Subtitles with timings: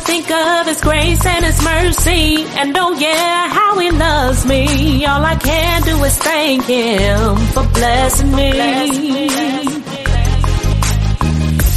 [0.00, 5.04] think of His grace and His mercy, and oh yeah, how He loves me.
[5.06, 8.50] All I can do is thank Him for blessing me.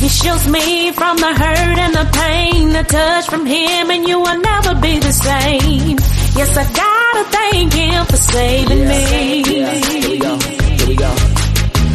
[0.04, 4.20] He shields me from the hurt and the pain, a touch from Him, and you
[4.20, 5.98] will never be the same.
[6.36, 8.90] Yes, I gotta thank Him for saving Yeah.
[8.90, 9.60] me.
[9.60, 9.72] Yeah.
[9.72, 10.38] Here we go.
[10.40, 11.33] Here we go.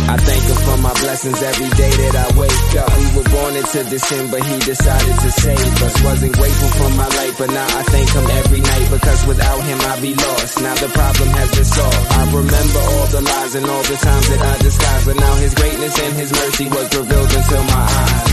[0.09, 2.89] I thank him for my blessings every day that I wake up.
[2.97, 5.95] We were born into this sin, but he decided to save us.
[6.01, 9.77] Wasn't grateful for my life, but now I thank him every night because without him
[9.85, 10.65] I'd be lost.
[10.65, 12.09] Now the problem has been solved.
[12.09, 15.53] I remember all the lies and all the times that I disguised, but now his
[15.53, 18.33] greatness and his mercy was revealed into my eyes.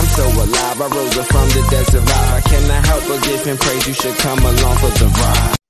[0.00, 2.32] I'm so alive, I rose up from the dead survive.
[2.32, 3.84] I cannot help but give him praise.
[3.84, 5.60] You should come along for the ride.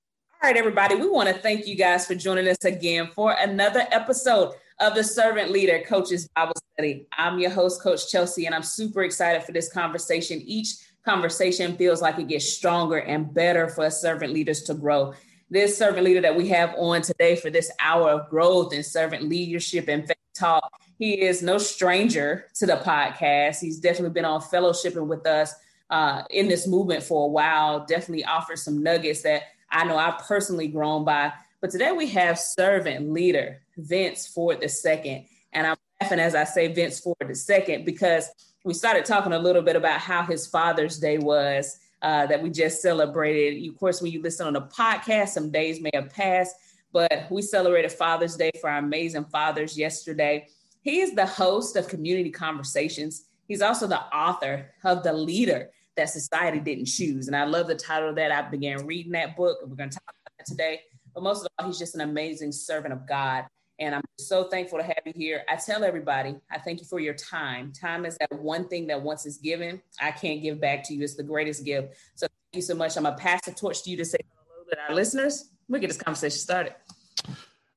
[0.41, 3.85] All right, everybody, we want to thank you guys for joining us again for another
[3.91, 7.05] episode of the Servant Leader Coaches Bible Study.
[7.15, 10.41] I'm your host, Coach Chelsea, and I'm super excited for this conversation.
[10.43, 10.73] Each
[11.05, 15.13] conversation feels like it gets stronger and better for servant leaders to grow.
[15.51, 19.29] This servant leader that we have on today for this hour of growth and servant
[19.29, 23.59] leadership and faith talk, he is no stranger to the podcast.
[23.59, 25.53] He's definitely been on fellowshipping with us
[25.91, 30.17] uh, in this movement for a while, definitely offers some nuggets that I know I've
[30.19, 31.33] personally grown by.
[31.61, 35.27] But today we have servant leader Vince Ford II.
[35.53, 38.29] And I'm laughing as I say Vince Ford II because
[38.63, 42.49] we started talking a little bit about how his Father's Day was uh, that we
[42.49, 43.67] just celebrated.
[43.67, 46.55] Of course, when you listen on the podcast, some days may have passed,
[46.91, 50.47] but we celebrated Father's Day for our amazing fathers yesterday.
[50.81, 53.25] He is the host of Community Conversations.
[53.47, 57.27] He's also the author of The Leader That Society Didn't Choose.
[57.27, 58.31] And I love the title of that.
[58.31, 60.81] I began reading that book, and we're going to talk about that today.
[61.13, 63.45] But most of all, he's just an amazing servant of God.
[63.81, 65.41] And I'm so thankful to have you here.
[65.49, 67.73] I tell everybody, I thank you for your time.
[67.73, 71.03] Time is that one thing that once it's given, I can't give back to you.
[71.03, 71.95] It's the greatest gift.
[72.13, 72.95] So thank you so much.
[72.95, 75.49] I'm going to pass the torch to you to say hello to our listeners.
[75.67, 76.75] We'll get this conversation started.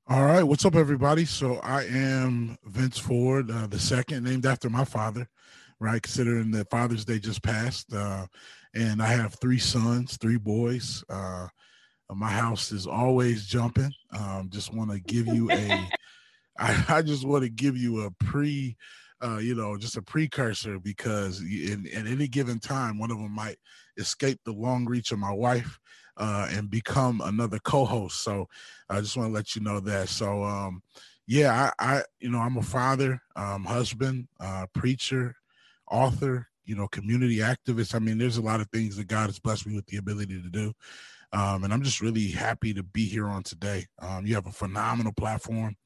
[0.07, 1.25] All right, what's up, everybody?
[1.25, 5.27] So I am Vince Ford, uh, the second, named after my father,
[5.81, 6.03] right?
[6.03, 8.27] Considering that Father's Day just passed, uh,
[8.75, 11.03] and I have three sons, three boys.
[11.09, 11.49] Uh,
[12.13, 13.93] my house is always jumping.
[14.13, 15.89] Um, just want to give you a,
[16.59, 18.77] I, I just want to give you a pre,
[19.23, 23.33] uh, you know, just a precursor because in, in any given time, one of them
[23.33, 23.57] might
[23.97, 25.79] escape the long reach of my wife
[26.17, 28.23] uh, and become another co-host.
[28.23, 28.49] So
[28.89, 30.09] I just want to let you know that.
[30.09, 30.83] So um,
[31.27, 35.35] yeah, I, I you know I'm a father, um, husband, uh, preacher,
[35.91, 37.95] author, you know, community activist.
[37.95, 40.41] I mean, there's a lot of things that God has blessed me with the ability
[40.41, 40.73] to do.
[41.35, 43.87] Um, and I'm just really happy to be here on today.
[44.01, 45.77] Um, you have a phenomenal platform,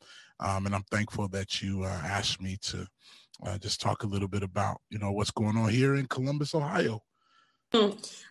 [0.41, 2.87] um, and I'm thankful that you uh, asked me to
[3.47, 6.55] uh, just talk a little bit about you know what's going on here in Columbus,
[6.55, 7.03] Ohio.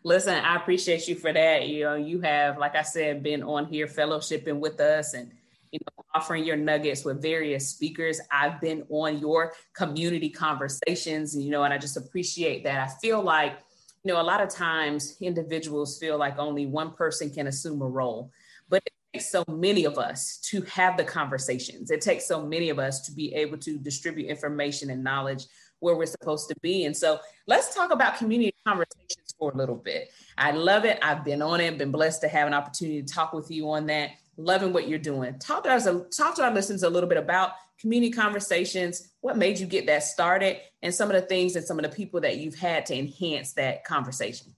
[0.03, 1.67] Listen, I appreciate you for that.
[1.67, 5.31] You know, you have, like I said, been on here fellowshipping with us and
[5.71, 8.21] you know offering your nuggets with various speakers.
[8.31, 12.79] I've been on your community conversations, you know, and I just appreciate that.
[12.79, 13.57] I feel like,
[14.03, 17.87] you know, a lot of times individuals feel like only one person can assume a
[17.87, 18.31] role,
[18.69, 21.91] but it takes so many of us to have the conversations.
[21.91, 25.45] It takes so many of us to be able to distribute information and knowledge
[25.79, 26.85] where we're supposed to be.
[26.85, 30.09] And so let's talk about community conversations for a little bit.
[30.37, 30.99] I love it.
[31.01, 33.85] I've been on it, been blessed to have an opportunity to talk with you on
[33.87, 34.11] that.
[34.37, 35.37] Loving what you're doing.
[35.39, 39.13] Talk to us, talk to our listeners a little bit about community conversations.
[39.21, 41.95] What made you get that started, and some of the things and some of the
[41.95, 44.53] people that you've had to enhance that conversation.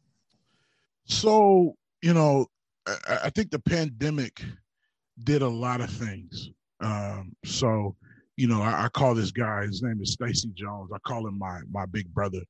[1.06, 2.48] So you know,
[2.88, 4.42] I, I think the pandemic
[5.24, 6.50] did a lot of things.
[6.82, 7.96] Um, so
[8.38, 9.66] you know, I, I call this guy.
[9.66, 10.92] His name is Stacy Jones.
[10.94, 12.42] I call him my my big brother.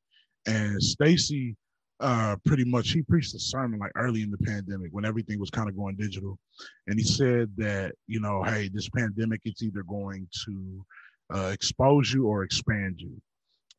[0.46, 1.56] And Stacy,
[1.99, 5.49] uh, pretty much, he preached a sermon like early in the pandemic when everything was
[5.49, 6.37] kind of going digital,
[6.87, 10.85] and he said that you know, hey, this pandemic it's either going to
[11.33, 13.21] uh, expose you or expand you.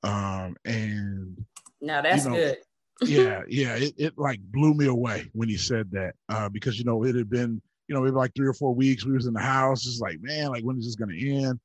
[0.03, 1.44] Um, and
[1.80, 2.59] now that's you know, good.
[3.09, 6.84] yeah, yeah, it, it like blew me away when he said that uh, because you
[6.84, 9.33] know it had been you know maybe like three or four weeks we was in
[9.33, 9.86] the house.
[9.86, 11.59] It's like man, like when is this going to end?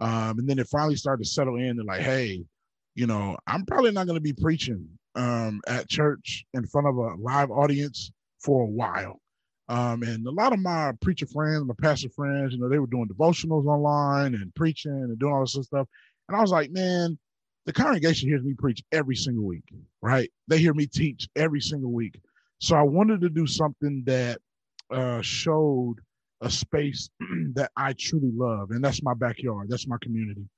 [0.00, 2.42] Um, and then it finally started to settle in and like, hey,
[2.94, 6.96] you know, I'm probably not going to be preaching um, at church in front of
[6.96, 9.20] a live audience for a while.
[9.68, 12.88] Um, and a lot of my preacher friends, my pastor friends, you know, they were
[12.88, 15.86] doing devotionals online and preaching and doing all this stuff.
[16.28, 17.18] And I was like, man,
[17.66, 19.64] the congregation hears me preach every single week,
[20.02, 20.30] right?
[20.48, 22.20] They hear me teach every single week.
[22.60, 24.38] So I wanted to do something that
[24.90, 25.96] uh, showed
[26.40, 27.10] a space
[27.54, 29.68] that I truly love, and that's my backyard.
[29.68, 30.48] That's my community.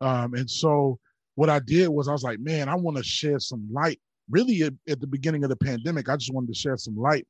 [0.00, 0.98] Um, and so
[1.40, 3.98] what I did was I was like, man, I want to share some light
[4.28, 7.26] really at, at the beginning of the pandemic, I just wanted to share some light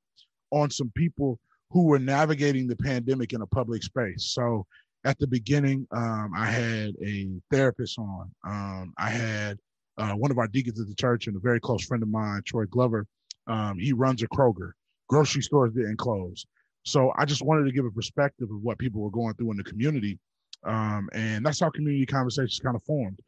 [0.51, 1.39] on some people
[1.71, 4.33] who were navigating the pandemic in a public space.
[4.35, 4.67] So
[5.05, 8.33] at the beginning, um, I had a therapist on.
[8.45, 9.59] Um, I had
[9.97, 12.43] uh, one of our deacons at the church and a very close friend of mine,
[12.45, 13.07] Troy Glover.
[13.47, 14.73] Um, he runs a Kroger.
[15.09, 16.45] Grocery stores didn't close.
[16.83, 19.57] So I just wanted to give a perspective of what people were going through in
[19.57, 20.19] the community.
[20.67, 23.21] Um, and that's how community conversations kind of formed.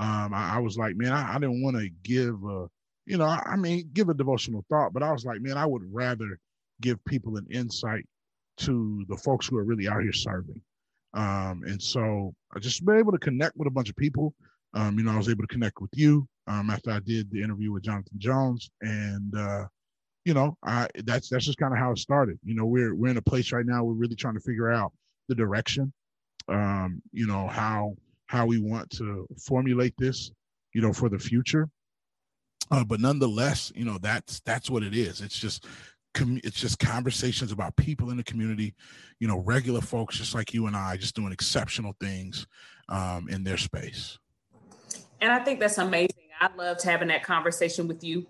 [0.00, 2.66] Um, I, I, was like, man, I, I didn't want to give a,
[3.04, 5.66] you know, I, I mean, give a devotional thought, but I was like, man, I
[5.66, 6.38] would rather
[6.80, 8.06] give people an insight
[8.58, 10.60] to the folks who are really out here serving.
[11.12, 14.32] Um, and so I just been able to connect with a bunch of people.
[14.72, 17.42] Um, you know, I was able to connect with you um, after I did the
[17.42, 19.64] interview with Jonathan Jones, and uh,
[20.24, 22.38] you know, I that's that's just kind of how it started.
[22.44, 23.82] You know, we're we're in a place right now.
[23.82, 24.92] We're really trying to figure out
[25.28, 25.92] the direction.
[26.48, 27.96] Um, you know how
[28.30, 30.30] how we want to formulate this.
[30.72, 31.68] You know, for the future.
[32.70, 35.20] Uh, but nonetheless, you know that's that's what it is.
[35.20, 35.66] It's just
[36.14, 38.74] it's just conversations about people in the community,
[39.18, 42.46] you know, regular folks just like you and I, just doing exceptional things
[42.88, 44.18] um, in their space.
[45.20, 46.14] And I think that's amazing.
[46.40, 48.26] I loved having that conversation with you.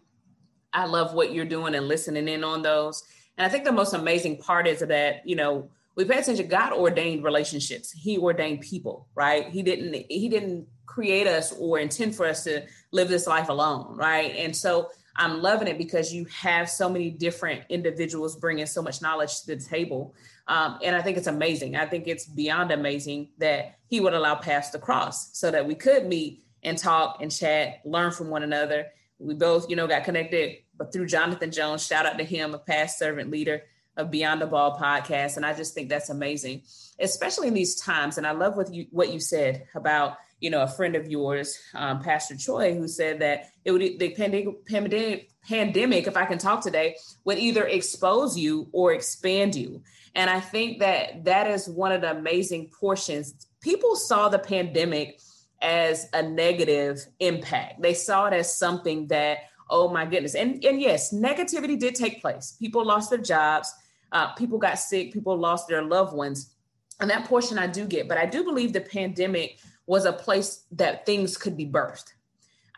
[0.72, 3.04] I love what you're doing and listening in on those.
[3.36, 5.68] And I think the most amazing part is that, you know,
[6.00, 6.48] we pay attention.
[6.48, 7.92] God ordained relationships.
[7.92, 9.48] He ordained people, right?
[9.48, 13.96] He didn't, he didn't create us or intend for us to live this life alone,
[13.96, 14.34] right?
[14.36, 19.02] And so I'm loving it because you have so many different individuals bringing so much
[19.02, 20.14] knowledge to the table.
[20.48, 21.76] Um, and I think it's amazing.
[21.76, 25.74] I think it's beyond amazing that he would allow paths to cross so that we
[25.74, 28.86] could meet and talk and chat, learn from one another.
[29.18, 32.58] We both, you know, got connected, but through Jonathan Jones, shout out to him, a
[32.58, 33.64] past servant leader
[34.00, 35.36] of Beyond the Ball podcast.
[35.36, 36.62] And I just think that's amazing,
[36.98, 38.18] especially in these times.
[38.18, 41.58] And I love what you what you said about you know, a friend of yours,
[41.74, 46.38] um, Pastor Choi, who said that it would the pandemic, pandemic, pandemic, if I can
[46.38, 49.82] talk today, would either expose you or expand you.
[50.14, 53.34] And I think that that is one of the amazing portions.
[53.60, 55.20] People saw the pandemic
[55.62, 57.82] as a negative impact.
[57.82, 59.38] They saw it as something that,
[59.68, 60.34] oh my goodness.
[60.34, 62.56] And, and yes, negativity did take place.
[62.58, 63.72] People lost their jobs,
[64.12, 66.54] uh, people got sick, people lost their loved ones.
[67.00, 68.08] And that portion I do get.
[68.08, 72.12] But I do believe the pandemic was a place that things could be birthed.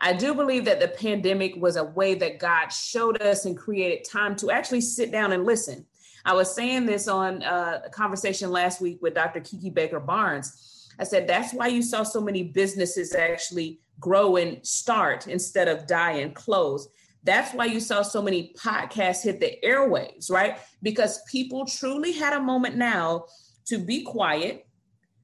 [0.01, 4.05] I do believe that the pandemic was a way that God showed us and created
[4.05, 5.87] time to actually sit down and listen.
[6.25, 9.41] I was saying this on uh, a conversation last week with Dr.
[9.41, 10.89] Kiki Baker Barnes.
[10.99, 15.87] I said that's why you saw so many businesses actually grow and start instead of
[15.87, 16.89] die and close.
[17.25, 20.59] That's why you saw so many podcasts hit the airwaves, right?
[20.83, 23.27] Because people truly had a moment now
[23.67, 24.67] to be quiet,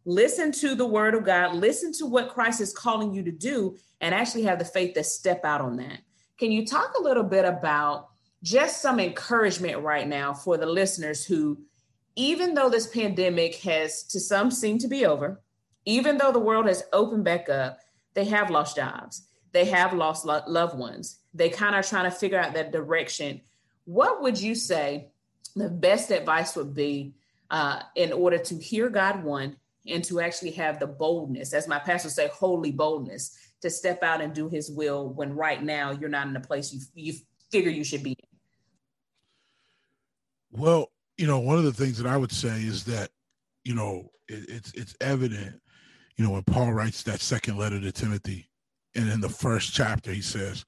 [0.05, 3.77] listen to the word of God, listen to what Christ is calling you to do,
[4.01, 6.01] and actually have the faith to step out on that.
[6.39, 8.09] Can you talk a little bit about
[8.43, 11.59] just some encouragement right now for the listeners who,
[12.15, 15.41] even though this pandemic has to some seemed to be over,
[15.85, 17.79] even though the world has opened back up,
[18.15, 22.17] they have lost jobs, they have lost lo- loved ones, they kind of trying to
[22.17, 23.41] figure out that direction.
[23.85, 25.09] What would you say
[25.57, 27.15] the best advice would be
[27.51, 29.57] uh, in order to hear God one
[29.87, 34.21] and to actually have the boldness, as my pastor say, holy boldness, to step out
[34.21, 37.15] and do his will when right now you're not in the place you you
[37.51, 38.39] figure you should be in?
[40.51, 43.11] Well, you know, one of the things that I would say is that,
[43.65, 45.61] you know, it, it's it's evident,
[46.17, 48.49] you know, when Paul writes that second letter to Timothy,
[48.99, 50.65] and in the first chapter he says,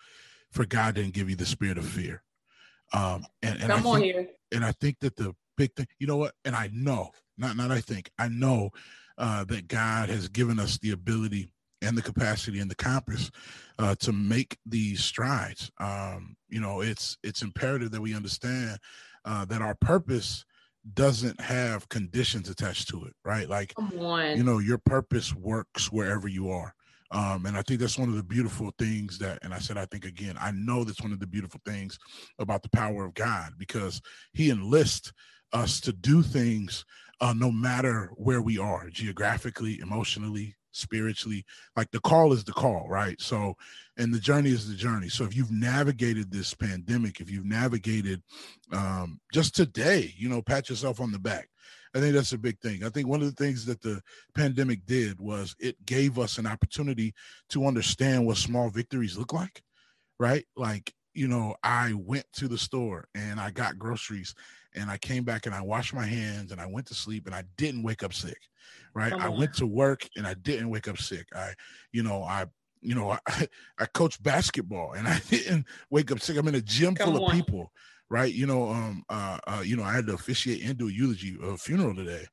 [0.50, 2.22] "For God didn't give you the spirit of fear."
[2.92, 4.28] Um, and, and Come I on think, here.
[4.52, 6.34] And I think that the big thing, you know what?
[6.44, 8.70] And I know, not not I think, I know
[9.18, 11.50] uh, that God has given us the ability
[11.82, 13.30] and the capacity and the compass
[13.78, 15.70] uh, to make these strides.
[15.78, 18.78] Um, you know, it's it's imperative that we understand
[19.24, 20.44] uh, that our purpose
[20.94, 23.48] doesn't have conditions attached to it, right?
[23.48, 23.74] Like,
[24.36, 26.74] you know, your purpose works wherever you are.
[27.12, 29.86] Um, and I think that's one of the beautiful things that, and I said, I
[29.86, 31.98] think again, I know that's one of the beautiful things
[32.38, 34.00] about the power of God because
[34.32, 35.12] He enlists
[35.52, 36.84] us to do things
[37.20, 41.44] uh, no matter where we are geographically, emotionally, spiritually.
[41.76, 43.20] Like the call is the call, right?
[43.20, 43.56] So,
[43.96, 45.08] and the journey is the journey.
[45.08, 48.22] So, if you've navigated this pandemic, if you've navigated
[48.72, 51.48] um, just today, you know, pat yourself on the back.
[51.94, 52.84] I think that's a big thing.
[52.84, 54.00] I think one of the things that the
[54.34, 57.14] pandemic did was it gave us an opportunity
[57.50, 59.62] to understand what small victories look like,
[60.18, 60.44] right?
[60.56, 64.34] Like, you know, I went to the store and I got groceries
[64.74, 67.34] and I came back and I washed my hands and I went to sleep and
[67.34, 68.38] I didn't wake up sick.
[68.94, 69.12] Right.
[69.12, 71.26] I went to work and I didn't wake up sick.
[71.34, 71.54] I,
[71.92, 72.46] you know, I
[72.80, 76.36] you know, I, I coach basketball and I didn't wake up sick.
[76.36, 77.30] I'm in a gym Come full on.
[77.30, 77.72] of people,
[78.10, 78.34] right?
[78.34, 81.36] You know, um, uh, uh, you know, I had to officiate and do a eulogy,
[81.42, 82.26] a funeral today,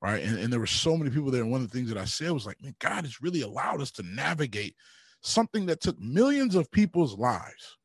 [0.00, 0.22] right?
[0.22, 1.42] And, and there were so many people there.
[1.42, 3.80] And one of the things that I said was like, man, God has really allowed
[3.82, 4.76] us to navigate
[5.22, 7.76] something that took millions of people's lives.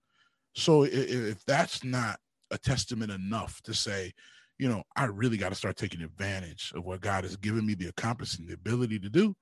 [0.54, 2.20] So if, if that's not
[2.52, 4.14] a testament enough to say,
[4.60, 7.74] you know, I really got to start taking advantage of what God has given me
[7.74, 9.36] the accomplishing the ability to do.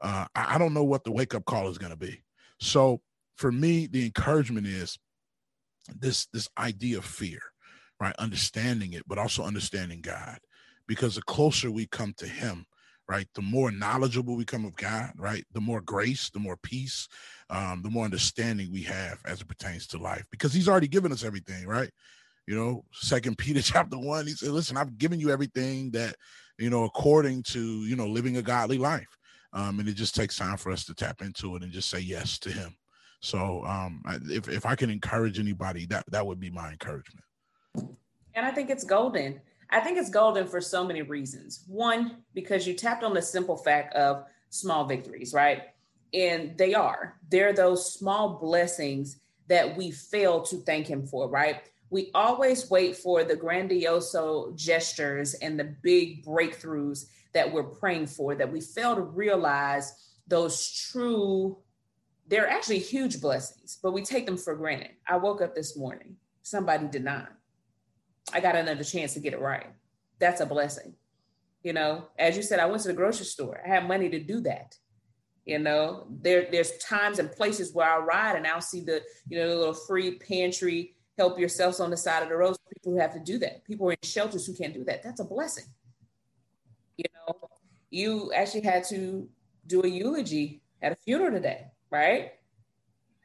[0.00, 2.22] Uh, I, I don't know what the wake up call is going to be.
[2.60, 3.00] So
[3.36, 4.98] for me, the encouragement is
[5.88, 7.40] this this idea of fear,
[8.00, 8.14] right?
[8.18, 10.38] Understanding it, but also understanding God,
[10.86, 12.66] because the closer we come to Him,
[13.08, 17.08] right, the more knowledgeable we come of God, right, the more grace, the more peace,
[17.50, 21.12] um, the more understanding we have as it pertains to life, because He's already given
[21.12, 21.90] us everything, right?
[22.46, 26.14] you know second peter chapter one he said listen i've given you everything that
[26.58, 29.08] you know according to you know living a godly life.
[29.52, 32.00] Um, and it just takes time for us to tap into it and just say
[32.00, 32.76] yes to him
[33.20, 37.24] so um, if, if i can encourage anybody that that would be my encouragement.
[38.34, 39.40] And i think it's golden.
[39.70, 41.64] I think it's golden for so many reasons.
[41.66, 45.62] One because you tapped on the simple fact of small victories right?
[46.14, 47.18] And they are.
[47.28, 49.18] They're those small blessings
[49.48, 51.62] that we fail to thank him for right?
[51.90, 58.34] We always wait for the grandioso gestures and the big breakthroughs that we're praying for
[58.34, 59.92] that we fail to realize
[60.26, 61.58] those true
[62.28, 66.16] they're actually huge blessings but we take them for granted i woke up this morning
[66.42, 67.28] somebody did not
[68.32, 69.66] i got another chance to get it right
[70.18, 70.94] that's a blessing
[71.62, 74.18] you know as you said i went to the grocery store i had money to
[74.18, 74.76] do that
[75.44, 79.38] you know there there's times and places where i ride and i'll see the you
[79.38, 82.56] know the little free pantry help yourselves on the side of the road.
[82.72, 83.64] People who have to do that.
[83.64, 85.02] People are in shelters who can't do that.
[85.02, 85.64] That's a blessing.
[86.96, 87.48] You know,
[87.90, 89.28] you actually had to
[89.66, 92.32] do a eulogy at a funeral today, right?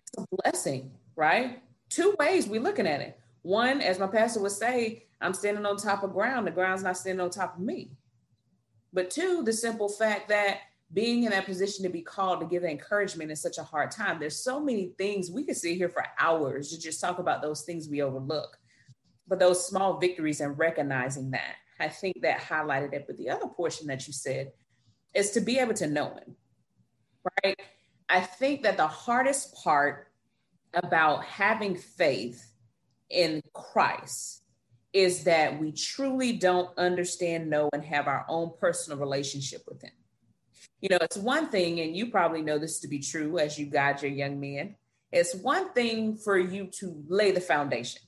[0.03, 1.61] It's a blessing, right?
[1.89, 3.19] Two ways we're looking at it.
[3.41, 6.47] One, as my pastor would say, I'm standing on top of ground.
[6.47, 7.91] The ground's not standing on top of me.
[8.93, 10.59] But two, the simple fact that
[10.93, 14.19] being in that position to be called to give encouragement in such a hard time.
[14.19, 17.61] There's so many things we could sit here for hours to just talk about those
[17.61, 18.57] things we overlook.
[19.27, 23.05] But those small victories and recognizing that, I think that highlighted it.
[23.07, 24.51] But the other portion that you said
[25.13, 26.35] is to be able to know Him,
[27.43, 27.59] right?
[28.11, 30.07] I think that the hardest part
[30.73, 32.45] about having faith
[33.09, 34.43] in Christ
[34.93, 39.91] is that we truly don't understand, know, and have our own personal relationship with Him
[40.81, 43.67] you know, it's one thing, and you probably know this to be true as you
[43.67, 44.75] guide your young men.
[45.11, 48.01] It's one thing for you to lay the foundation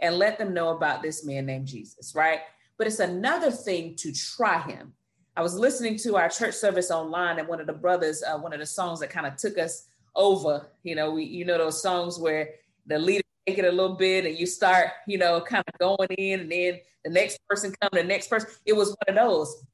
[0.00, 2.40] and let them know about this man named Jesus, right?
[2.78, 4.94] But it's another thing to try him.
[5.36, 8.54] I was listening to our church service online, and one of the brothers, uh, one
[8.54, 11.82] of the songs that kind of took us over, you know, we, you know, those
[11.82, 12.54] songs where
[12.86, 16.08] the leader take it a little bit and you start, you know, kind of going
[16.16, 18.48] in, and then the next person come, the next person.
[18.64, 19.64] It was one of those.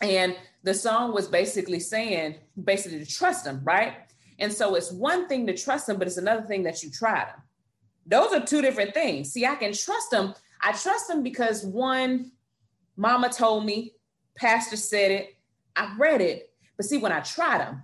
[0.00, 3.94] And the song was basically saying, basically to trust him, right?
[4.40, 7.24] And so it's one thing to trust him, but it's another thing that you try
[7.24, 7.40] them.
[8.04, 9.32] Those are two different things.
[9.32, 10.34] See, I can trust them.
[10.60, 12.32] I trust them because one,
[12.96, 13.92] mama told me,
[14.36, 15.36] pastor said it,
[15.76, 16.50] I read it.
[16.76, 17.82] But see, when I tried them,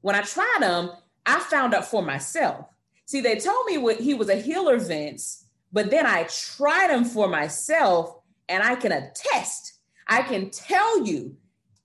[0.00, 0.90] when I tried them,
[1.26, 2.66] I found out for myself.
[3.06, 7.04] See, they told me what he was a healer, Vince, but then I tried him
[7.04, 8.16] for myself,
[8.48, 9.72] and I can attest
[10.12, 11.36] I can tell you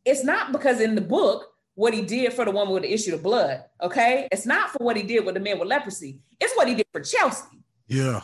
[0.04, 3.14] it's not because in the book what he did for the woman with the issue
[3.14, 3.64] of blood.
[3.82, 4.28] Okay.
[4.32, 6.20] It's not for what he did with the man with leprosy.
[6.40, 7.64] It's what he did for Chelsea.
[7.88, 8.22] Yeah.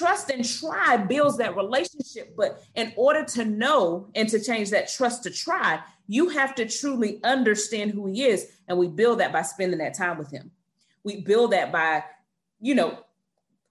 [0.00, 2.34] Trust and try builds that relationship.
[2.34, 6.66] But in order to know and to change that trust to try, you have to
[6.66, 8.46] truly understand who he is.
[8.66, 10.52] And we build that by spending that time with him.
[11.04, 12.04] We build that by,
[12.60, 12.98] you know,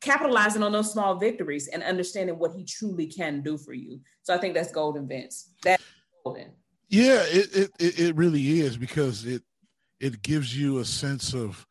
[0.01, 3.99] capitalizing on those small victories and understanding what he truly can do for you.
[4.21, 5.49] So I think that's golden, Vince.
[5.63, 5.83] That's
[6.23, 6.51] golden.
[6.89, 9.41] Yeah, it, it it really is because it
[9.99, 11.65] it gives you a sense of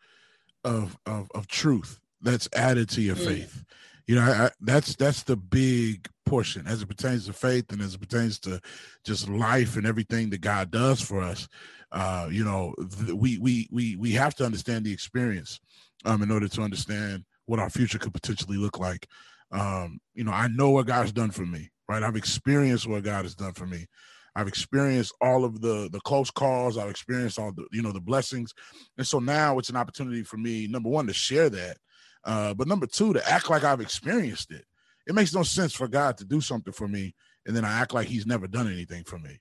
[0.64, 3.24] of of, of truth that's added to your mm.
[3.24, 3.64] faith.
[4.08, 7.82] You know, I, I, that's that's the big portion as it pertains to faith and
[7.82, 8.58] as it pertains to
[9.04, 11.46] just life and everything that God does for us.
[11.92, 15.60] Uh, you know, th- we we we we have to understand the experience
[16.06, 19.06] um, in order to understand what our future could potentially look like.
[19.52, 22.02] Um, you know, I know what God's done for me, right?
[22.02, 23.86] I've experienced what God has done for me.
[24.34, 26.78] I've experienced all of the the close calls.
[26.78, 28.54] I've experienced all the you know the blessings,
[28.96, 30.66] and so now it's an opportunity for me.
[30.66, 31.76] Number one, to share that,
[32.24, 34.64] uh, but number two, to act like I've experienced it.
[35.06, 37.14] It makes no sense for God to do something for me
[37.46, 39.40] and then I act like He's never done anything for me.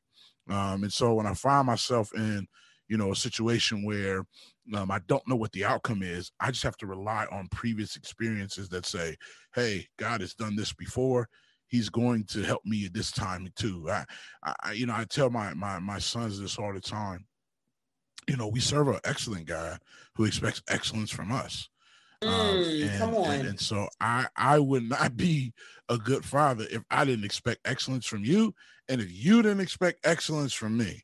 [0.50, 2.48] Um, and so when I find myself in
[2.88, 4.26] you know, a situation where
[4.74, 6.32] um, I don't know what the outcome is.
[6.40, 9.18] I just have to rely on previous experiences that say,
[9.54, 11.28] "Hey, God has done this before.
[11.68, 14.06] He's going to help me at this time too." I,
[14.64, 17.26] I you know, I tell my my my sons this all the time.
[18.28, 19.80] You know, we serve an excellent God
[20.16, 21.70] who expects excellence from us.
[22.24, 23.32] Um, mm, and, come on.
[23.32, 25.54] And, and, so I I would not be
[25.90, 28.54] a good father if I didn't expect excellence from you,
[28.90, 31.04] and if you didn't expect excellence from me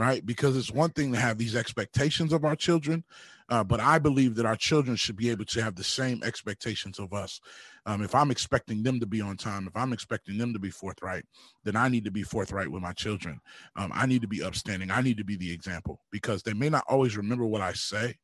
[0.00, 0.24] right?
[0.24, 3.04] Because it's one thing to have these expectations of our children,
[3.50, 6.98] uh, but I believe that our children should be able to have the same expectations
[6.98, 7.38] of us.
[7.84, 10.70] Um, if I'm expecting them to be on time, if I'm expecting them to be
[10.70, 11.26] forthright,
[11.64, 13.40] then I need to be forthright with my children.
[13.76, 14.90] Um, I need to be upstanding.
[14.90, 18.16] I need to be the example because they may not always remember what I say,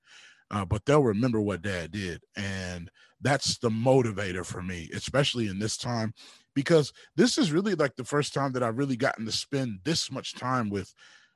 [0.51, 2.23] uh, but they'll remember what dad did.
[2.37, 6.13] And that's the motivator for me, especially in this time,
[6.55, 10.11] because this is really like the first time that I've really gotten to spend this
[10.11, 10.93] much time with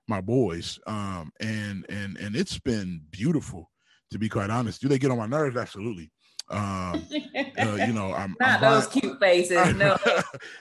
[0.09, 3.71] my boys, um, and and and it's been beautiful
[4.11, 4.81] to be quite honest.
[4.81, 5.57] Do they get on my nerves?
[5.57, 6.11] Absolutely.
[6.51, 7.07] Um,
[7.59, 9.75] uh, you know, I'm not I'm those buying, cute faces.
[9.75, 9.97] No,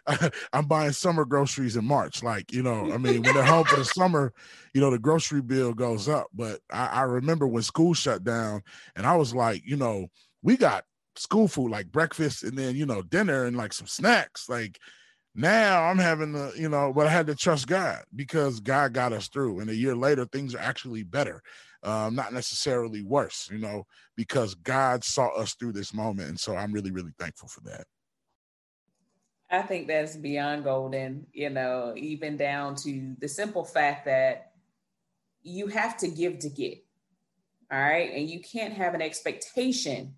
[0.53, 2.21] I'm buying summer groceries in March.
[2.23, 4.33] Like, you know, I mean, when they're home for the summer,
[4.73, 6.27] you know, the grocery bill goes up.
[6.33, 8.61] But I, I remember when school shut down,
[8.95, 10.07] and I was like, you know,
[10.43, 14.47] we got school food like breakfast and then you know dinner and like some snacks.
[14.47, 14.79] Like,
[15.35, 19.13] now I'm having the you know, but I had to trust God because God got
[19.13, 19.59] us through.
[19.59, 21.41] And a year later, things are actually better,
[21.83, 26.29] um, not necessarily worse, you know, because God saw us through this moment.
[26.29, 27.85] And so I'm really, really thankful for that.
[29.51, 34.51] I think that's beyond golden, you know, even down to the simple fact that
[35.41, 36.83] you have to give to get.
[37.71, 38.11] All right.
[38.13, 40.13] And you can't have an expectation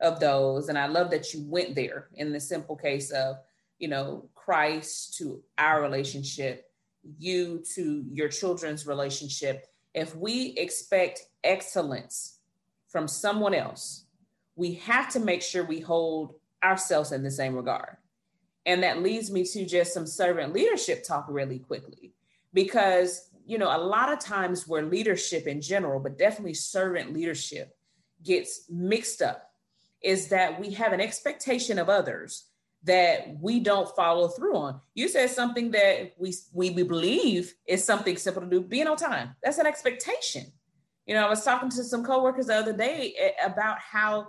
[0.00, 0.68] of those.
[0.68, 3.36] And I love that you went there in the simple case of,
[3.78, 6.70] you know, Christ to our relationship,
[7.18, 12.38] you to your children's relationship, if we expect excellence
[12.88, 14.04] from someone else,
[14.56, 17.96] we have to make sure we hold ourselves in the same regard.
[18.66, 22.12] And that leads me to just some servant leadership talk really quickly.
[22.52, 27.76] Because, you know, a lot of times where leadership in general, but definitely servant leadership
[28.22, 29.50] gets mixed up,
[30.00, 32.44] is that we have an expectation of others
[32.84, 34.80] that we don't follow through on.
[34.94, 38.96] You said something that we, we we believe is something simple to do, being on
[38.96, 39.34] time.
[39.42, 40.52] That's an expectation.
[41.06, 44.28] You know, I was talking to some coworkers the other day eh, about how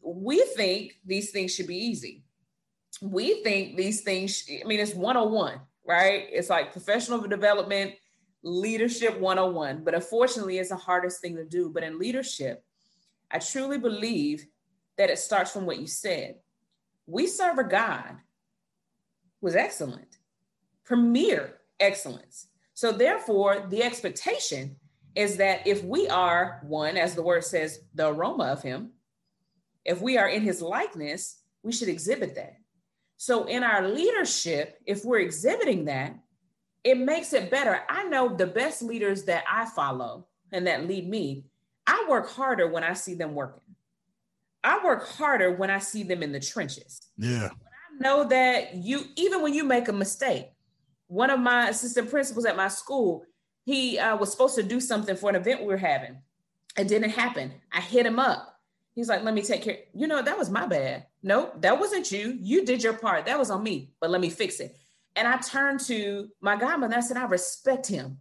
[0.00, 2.24] we think these things should be easy.
[3.00, 6.26] We think these things, I mean, it's 101, right?
[6.30, 7.94] It's like professional development,
[8.42, 9.84] leadership 101.
[9.84, 11.70] But unfortunately, it's the hardest thing to do.
[11.70, 12.64] But in leadership,
[13.30, 14.46] I truly believe
[14.98, 16.36] that it starts from what you said
[17.06, 18.16] we serve a God
[19.40, 20.18] was excellent,
[20.84, 22.46] premier excellence.
[22.74, 24.76] So therefore, the expectation
[25.14, 28.92] is that if we are one, as the word says, the aroma of him,
[29.84, 32.56] if we are in his likeness, we should exhibit that.
[33.16, 36.16] So in our leadership, if we're exhibiting that,
[36.82, 37.82] it makes it better.
[37.88, 41.44] I know the best leaders that I follow and that lead me,
[41.86, 43.61] I work harder when I see them working.
[44.64, 47.00] I work harder when I see them in the trenches.
[47.16, 47.48] Yeah.
[47.50, 50.50] I know that you, even when you make a mistake,
[51.08, 53.24] one of my assistant principals at my school,
[53.64, 56.18] he uh, was supposed to do something for an event we were having.
[56.76, 57.52] It didn't happen.
[57.72, 58.60] I hit him up.
[58.94, 59.78] He's like, let me take care.
[59.94, 61.06] You know, that was my bad.
[61.22, 62.36] Nope, that wasn't you.
[62.40, 63.26] You did your part.
[63.26, 64.76] That was on me, but let me fix it.
[65.16, 66.94] And I turned to my godmother.
[66.94, 68.18] And I said, I respect him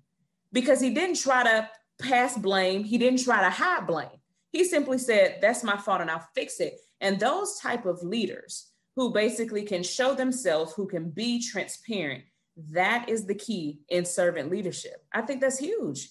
[0.52, 2.84] because he didn't try to pass blame.
[2.84, 4.10] He didn't try to hide blame.
[4.52, 6.80] He simply said, that's my fault and I'll fix it.
[7.00, 12.24] And those type of leaders who basically can show themselves, who can be transparent,
[12.72, 15.06] that is the key in servant leadership.
[15.14, 16.10] I think that's huge.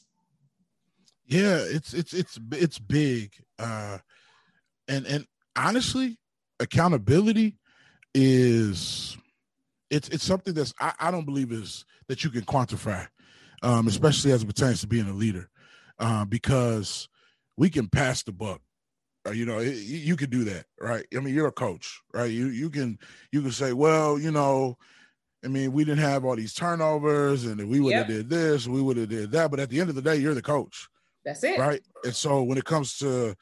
[1.26, 3.33] Yeah, it's it's it's it's big.
[3.59, 3.98] Uh
[4.88, 6.18] and and honestly,
[6.59, 7.59] accountability
[8.14, 9.16] is
[9.90, 13.07] it's it's something that's I, I don't believe is that you can quantify,
[13.62, 15.48] um, especially as it pertains to being a leader.
[15.98, 17.09] Uh, because
[17.57, 18.61] we can pass the buck.
[19.27, 21.05] Uh, you know, it, you can do that, right?
[21.15, 22.31] I mean, you're a coach, right?
[22.31, 22.99] You you can
[23.33, 24.79] you can say, well, you know,
[25.45, 28.81] I mean, we didn't have all these turnovers, and we would have did this, we
[28.81, 29.51] would have did that.
[29.51, 30.89] But at the end of the day, you're the coach.
[31.25, 31.83] That's it, right?
[32.05, 33.37] And so when it comes to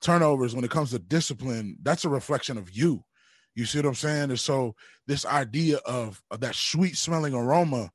[0.00, 3.04] turnovers, when it comes to discipline, that's a reflection of you.
[3.54, 4.30] You see what I'm saying?
[4.30, 4.74] And so
[5.06, 7.90] this idea of, of that sweet smelling aroma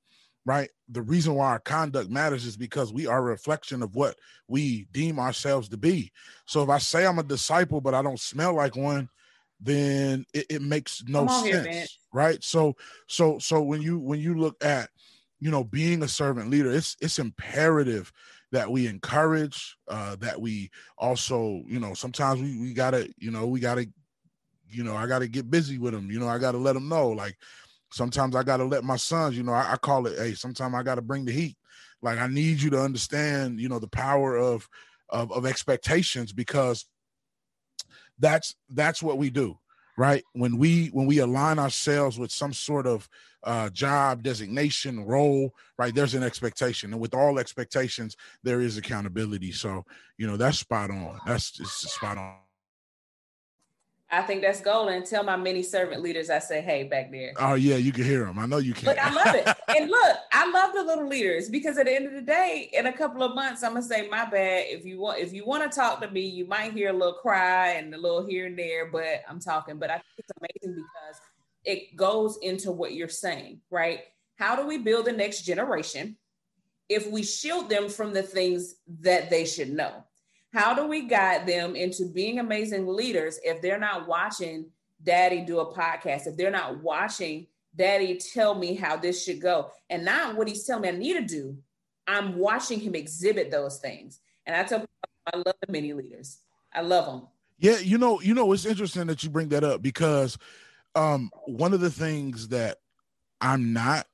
[0.45, 0.69] right?
[0.89, 4.15] The reason why our conduct matters is because we are a reflection of what
[4.47, 6.11] we deem ourselves to be.
[6.45, 9.09] So if I say I'm a disciple, but I don't smell like one,
[9.59, 12.43] then it, it makes no sense, here, right?
[12.43, 12.75] So,
[13.07, 14.89] so, so when you when you look at,
[15.39, 18.11] you know, being a servant leader, it's it's imperative
[18.51, 23.47] that we encourage, uh, that we also, you know, sometimes we, we gotta, you know,
[23.47, 23.87] we gotta,
[24.69, 26.11] you know, I gotta get busy with them.
[26.11, 27.09] You know, I gotta let them know.
[27.09, 27.37] Like
[27.95, 30.83] sometimes I gotta let my sons, you know, I, I call it, hey, sometimes I
[30.83, 31.57] gotta bring the heat.
[32.01, 34.67] Like I need you to understand, you know, the power of
[35.09, 36.85] of, of expectations because
[38.19, 39.57] that's that's what we do
[39.97, 40.23] right?
[40.33, 43.07] When we when we align ourselves with some sort of
[43.43, 46.91] uh, job designation role right there's an expectation.
[46.91, 49.51] And with all expectations there is accountability.
[49.51, 49.85] So
[50.17, 51.19] you know that's spot on.
[51.25, 52.35] That's just spot on
[54.11, 55.03] I think that's golden.
[55.03, 57.33] Tell my many servant leaders I say, hey, back there.
[57.37, 58.37] Oh yeah, you can hear them.
[58.37, 58.85] I know you can.
[58.85, 59.47] Look, I love it.
[59.75, 62.85] and look, I love the little leaders because at the end of the day, in
[62.85, 64.65] a couple of months, I'm gonna say, my bad.
[64.67, 67.13] If you want, if you want to talk to me, you might hear a little
[67.13, 69.79] cry and a little here and there, but I'm talking.
[69.79, 71.21] But I think it's amazing because
[71.63, 74.01] it goes into what you're saying, right?
[74.35, 76.15] How do we build the next generation
[76.89, 80.03] if we shield them from the things that they should know?
[80.55, 84.67] How do we guide them into being amazing leaders if they're not watching
[85.03, 89.69] daddy do a podcast, if they're not watching daddy tell me how this should go?
[89.89, 91.57] And not what he's telling me I need to do,
[92.07, 94.21] I'm watching him exhibit those things.
[94.45, 94.89] And I tell people,
[95.33, 96.37] I love the many leaders.
[96.73, 97.27] I love them.
[97.59, 100.37] Yeah, you know, you know, it's interesting that you bring that up because
[100.95, 102.77] um, one of the things that
[103.41, 104.07] I'm not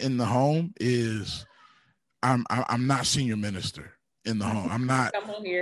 [0.00, 1.46] in the home is
[2.22, 3.95] I'm I'm not senior minister
[4.26, 4.68] in the home.
[4.70, 5.14] I'm not.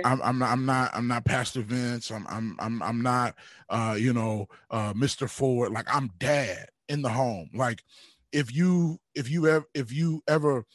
[0.03, 0.51] I'm, I'm, not.
[0.51, 0.91] I'm not.
[0.93, 2.11] I'm not Pastor Vince.
[2.11, 2.25] I'm.
[2.27, 2.55] I'm.
[2.59, 2.81] I'm.
[2.81, 3.35] I'm not.
[3.69, 5.29] Uh, you know, uh, Mr.
[5.29, 5.71] Ford.
[5.71, 7.49] Like I'm dad in the home.
[7.53, 7.83] Like
[8.31, 10.65] if you if you ever if you ever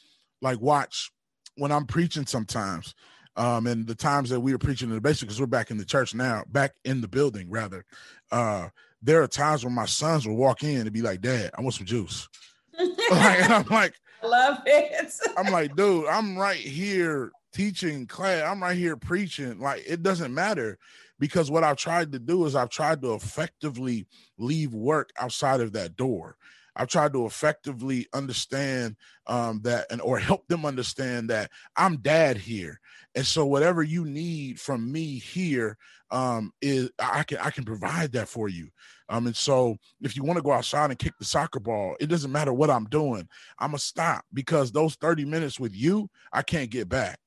[0.40, 1.10] like watch
[1.56, 2.94] when I'm preaching sometimes,
[3.36, 5.76] um, and the times that we were preaching in the basement because we're back in
[5.76, 7.84] the church now, back in the building rather.
[8.30, 8.68] Uh,
[9.02, 11.74] there are times when my sons will walk in and be like, "Dad, I want
[11.74, 12.28] some juice."
[12.78, 15.12] like, and I'm like, I love it.
[15.36, 18.44] I'm like, dude, I'm right here teaching class.
[18.44, 19.58] I'm right here preaching.
[19.60, 20.78] Like it doesn't matter
[21.18, 24.06] because what I've tried to do is I've tried to effectively
[24.38, 26.36] leave work outside of that door.
[26.76, 32.36] I've tried to effectively understand um, that and or help them understand that I'm dad
[32.36, 32.80] here.
[33.14, 35.76] And so whatever you need from me here
[36.10, 38.68] um, is I can I can provide that for you.
[39.08, 42.06] Um, and so if you want to go outside and kick the soccer ball, it
[42.06, 43.28] doesn't matter what I'm doing.
[43.58, 47.18] I'm gonna stop because those 30 minutes with you, I can't get back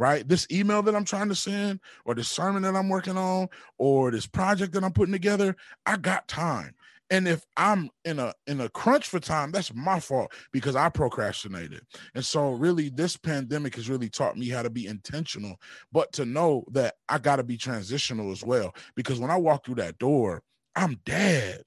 [0.00, 0.26] right?
[0.26, 4.10] This email that I'm trying to send, or this sermon that I'm working on, or
[4.10, 6.74] this project that I'm putting together, I got time.
[7.10, 10.88] And if I'm in a in a crunch for time, that's my fault because I
[10.88, 11.82] procrastinated.
[12.14, 15.56] And so really this pandemic has really taught me how to be intentional,
[15.92, 19.66] but to know that I got to be transitional as well because when I walk
[19.66, 20.42] through that door,
[20.76, 21.62] I'm dad.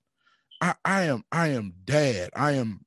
[0.62, 2.30] I, I am I am dad.
[2.36, 2.80] I am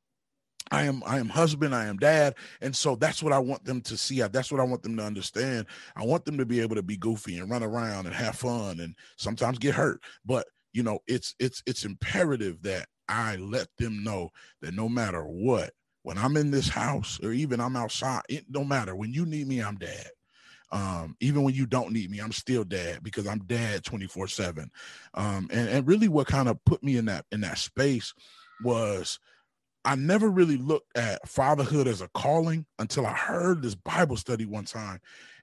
[0.70, 3.80] I am I am husband, I am dad, and so that's what I want them
[3.82, 4.20] to see.
[4.20, 5.66] That's what I want them to understand.
[5.94, 8.80] I want them to be able to be goofy and run around and have fun
[8.80, 10.02] and sometimes get hurt.
[10.24, 15.22] But you know, it's it's it's imperative that I let them know that no matter
[15.22, 15.70] what,
[16.02, 18.96] when I'm in this house or even I'm outside, it don't matter.
[18.96, 20.10] When you need me, I'm dad.
[20.72, 24.70] Um, even when you don't need me, I'm still dad because I'm dad 24 seven.
[25.14, 28.12] Um, and, and really what kind of put me in that in that space
[28.64, 29.20] was
[29.86, 34.44] I never really looked at fatherhood as a calling until I heard this Bible study
[34.44, 35.00] one time.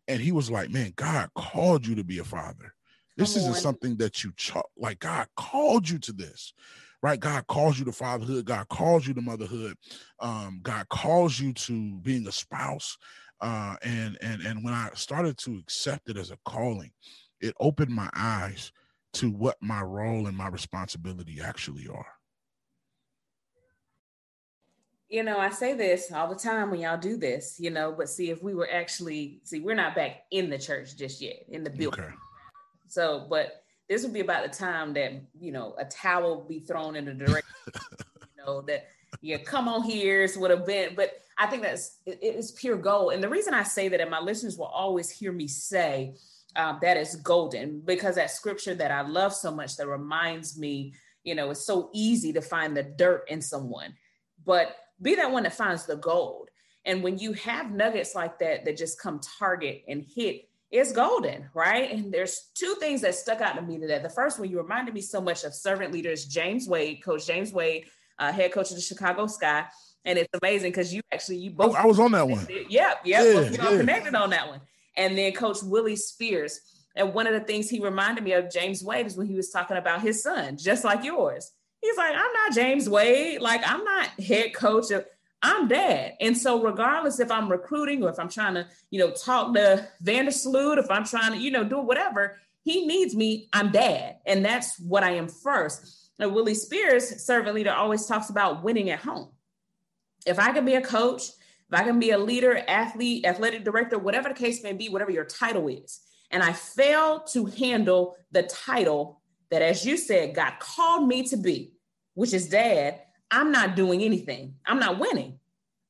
[0.10, 2.76] And he was like, Man, God called you to be a father.
[3.16, 5.00] This isn't something that you ch- like.
[5.00, 6.54] God called you to this,
[7.02, 7.20] right?
[7.20, 8.44] God calls you to fatherhood.
[8.44, 9.78] God calls you to motherhood.
[10.20, 12.98] Um, God calls you to being a spouse.
[13.40, 16.92] Uh, and and and when I started to accept it as a calling,
[17.40, 18.74] it opened my eyes
[19.14, 22.08] to what my role and my responsibility actually are
[25.14, 28.10] you know, I say this all the time when y'all do this, you know, but
[28.10, 31.64] see if we were actually see, we're not back in the church just yet in
[31.64, 32.06] the building.
[32.06, 32.14] Okay.
[32.88, 36.96] So, but this would be about the time that you know a towel be thrown
[36.96, 38.88] in the direction, you know, that
[39.22, 40.96] yeah, come on here's what event.
[40.96, 43.14] But I think that's it, it is pure gold.
[43.14, 46.16] And the reason I say that, and my listeners will always hear me say
[46.56, 50.96] um, that is golden because that scripture that I love so much that reminds me,
[51.24, 53.94] you know, it's so easy to find the dirt in someone,
[54.44, 56.50] but be that one that finds the gold.
[56.86, 61.50] And when you have nuggets like that that just come target and hit, it's golden,
[61.54, 61.92] right?
[61.92, 64.00] And there's two things that stuck out to me today.
[64.00, 67.54] The first one, you reminded me so much of servant leaders James Wade, Coach James
[67.54, 67.86] Wade,
[68.18, 69.66] uh, head coach of the Chicago Sky.
[70.04, 71.76] And it's amazing because you actually you both.
[71.76, 72.46] Oh, I was on that one.
[72.50, 73.00] Yep, yep.
[73.06, 73.78] Yeah, both yeah.
[73.78, 74.62] connected on that one.
[74.98, 76.60] And then Coach Willie Spears.
[76.96, 79.50] And one of the things he reminded me of James Wade is when he was
[79.50, 81.52] talking about his son, just like yours.
[81.84, 83.42] He's like, I'm not James Wade.
[83.42, 85.06] Like, I'm not head coach of,
[85.42, 86.14] I'm dad.
[86.22, 89.90] And so regardless if I'm recruiting or if I'm trying to, you know, talk to
[90.02, 94.20] Vandersloot, if I'm trying to, you know, do whatever, he needs me, I'm dad.
[94.26, 96.12] And that's what I am first.
[96.18, 99.28] Now, Willie Spears, servant leader, always talks about winning at home.
[100.26, 101.24] If I can be a coach,
[101.70, 105.12] if I can be a leader, athlete, athletic director, whatever the case may be, whatever
[105.12, 106.00] your title is,
[106.32, 109.22] and I fail to handle the title
[109.54, 111.74] that, as you said, God called me to be,
[112.16, 114.56] which is dad, I'm not doing anything.
[114.66, 115.38] I'm not winning.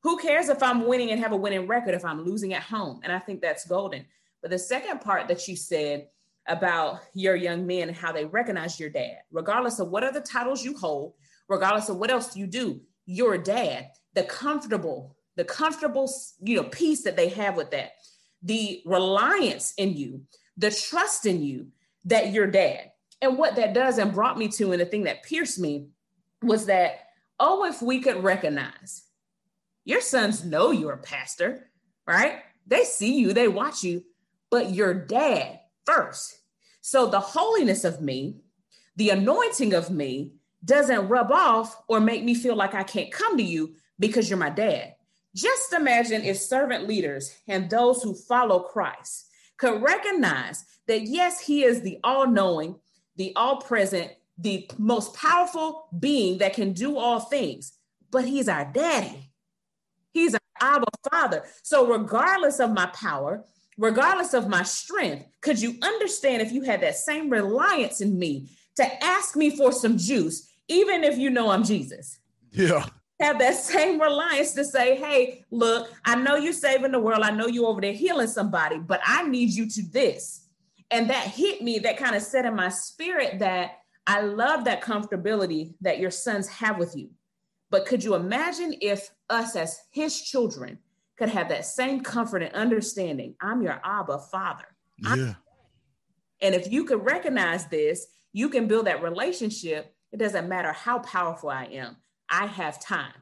[0.02, 3.00] Who cares if I'm winning and have a winning record if I'm losing at home?
[3.02, 4.04] And I think that's golden.
[4.42, 6.08] But the second part that you said
[6.46, 10.62] about your young men and how they recognize your dad, regardless of what other titles
[10.62, 11.14] you hold,
[11.48, 17.04] regardless of what else you do, your dad, the comfortable, the comfortable, you know, peace
[17.04, 17.92] that they have with that,
[18.42, 20.20] the reliance in you,
[20.58, 21.68] the trust in you
[22.04, 22.90] that your dad.
[23.24, 25.88] And what that does and brought me to, and the thing that pierced me
[26.42, 27.00] was that
[27.40, 29.02] oh, if we could recognize
[29.84, 31.68] your sons know you're a pastor,
[32.06, 32.40] right?
[32.66, 34.04] They see you, they watch you,
[34.50, 36.38] but your dad first.
[36.80, 38.36] So the holiness of me,
[38.96, 40.34] the anointing of me
[40.64, 44.38] doesn't rub off or make me feel like I can't come to you because you're
[44.38, 44.94] my dad.
[45.34, 51.64] Just imagine if servant leaders and those who follow Christ could recognize that, yes, he
[51.64, 52.76] is the all knowing,
[53.16, 57.72] the all present, the most powerful being that can do all things,
[58.10, 59.30] but he's our daddy.
[60.12, 61.44] He's our Abba Father.
[61.62, 63.44] So, regardless of my power,
[63.76, 68.48] regardless of my strength, could you understand if you had that same reliance in me
[68.76, 72.18] to ask me for some juice, even if you know I'm Jesus?
[72.52, 72.86] Yeah.
[73.20, 77.22] Have that same reliance to say, hey, look, I know you're saving the world.
[77.22, 80.43] I know you're over there healing somebody, but I need you to this.
[80.94, 84.80] And that hit me, that kind of set in my spirit that I love that
[84.80, 87.10] comfortability that your sons have with you.
[87.68, 90.78] But could you imagine if us as his children
[91.18, 93.34] could have that same comfort and understanding?
[93.40, 94.66] I'm your Abba father.
[94.98, 95.34] Yeah.
[96.40, 99.92] And if you could recognize this, you can build that relationship.
[100.12, 101.96] It doesn't matter how powerful I am.
[102.30, 103.14] I have time.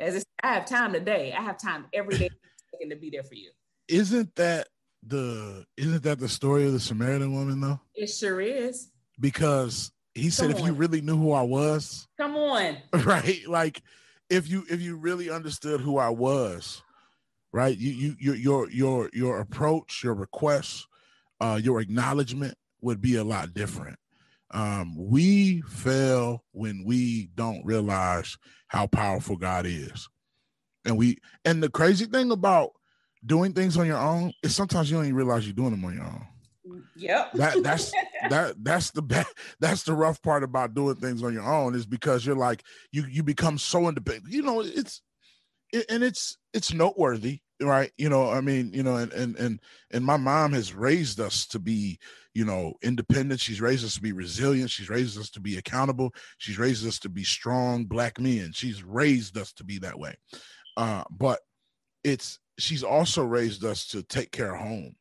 [0.00, 1.32] As I have time today.
[1.38, 2.30] I have time every day
[2.90, 3.52] to be there for you.
[3.86, 4.66] Isn't that
[5.08, 7.80] the isn't that the story of the Samaritan woman though?
[7.94, 8.90] It sure is.
[9.18, 13.40] Because he said if you really knew who I was, come on, right?
[13.46, 13.82] Like
[14.30, 16.82] if you if you really understood who I was,
[17.52, 17.76] right?
[17.76, 20.86] You you your your your your approach, your request,
[21.40, 23.98] uh, your acknowledgement would be a lot different.
[24.52, 28.38] Um, we fail when we don't realize
[28.68, 30.08] how powerful God is,
[30.84, 32.72] and we and the crazy thing about
[33.24, 35.94] doing things on your own is sometimes you don't even realize you're doing them on
[35.94, 36.26] your own.
[36.96, 37.32] Yep.
[37.34, 37.92] That that's
[38.30, 41.86] that that's the best that's the rough part about doing things on your own is
[41.86, 44.32] because you're like you you become so independent.
[44.32, 45.02] You know, it's
[45.72, 47.90] it, and it's it's noteworthy, right?
[47.98, 49.60] You know, I mean, you know, and and and
[49.92, 51.98] and my mom has raised us to be,
[52.34, 53.40] you know, independent.
[53.40, 54.70] She's raised us to be resilient.
[54.70, 56.14] She's raised us to be accountable.
[56.38, 58.52] She's raised us to be strong black men.
[58.54, 60.16] She's raised us to be that way.
[60.76, 61.40] Uh, but
[62.04, 64.96] it's she's also raised us to take care of home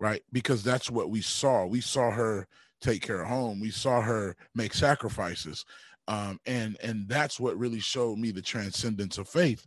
[0.00, 0.22] right?
[0.32, 1.66] Because that's what we saw.
[1.66, 2.46] We saw her
[2.80, 3.60] take care of home.
[3.60, 5.64] We saw her make sacrifices.
[6.06, 9.66] Um, and and that's what really showed me the transcendence of faith.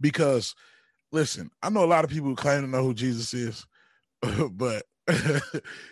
[0.00, 0.54] Because
[1.12, 3.66] listen, I know a lot of people who claim to know who Jesus is,
[4.50, 4.84] but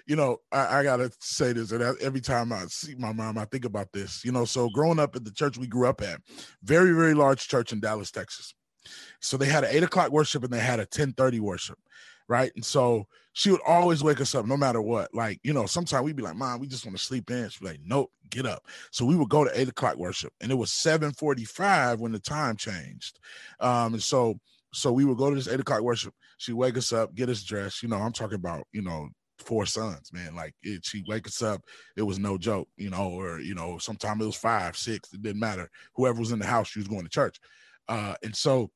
[0.06, 3.44] you know, I, I, gotta say this, and every time I see my mom, I
[3.44, 4.24] think about this.
[4.24, 6.20] You know, so growing up at the church we grew up at,
[6.62, 8.54] very very large church in Dallas, Texas.
[9.20, 11.78] So they had an eight o'clock worship and they had a ten thirty worship
[12.28, 12.52] right?
[12.54, 15.14] And so she would always wake us up no matter what.
[15.14, 17.48] Like, you know, sometimes we'd be like, Mom, we just want to sleep in.
[17.48, 18.66] She'd be like, Nope, get up.
[18.90, 22.56] So we would go to eight o'clock worship, and it was 745 when the time
[22.56, 23.18] changed.
[23.60, 24.38] Um, and so
[24.74, 26.14] so we would go to this eight o'clock worship.
[26.38, 27.82] She'd wake us up, get us dressed.
[27.82, 30.34] You know, I'm talking about, you know, four sons, man.
[30.34, 31.62] Like it, she wake us up,
[31.96, 35.22] it was no joke, you know, or you know, sometimes it was five, six, it
[35.22, 35.70] didn't matter.
[35.94, 37.38] Whoever was in the house, she was going to church.
[37.92, 38.70] Uh, and so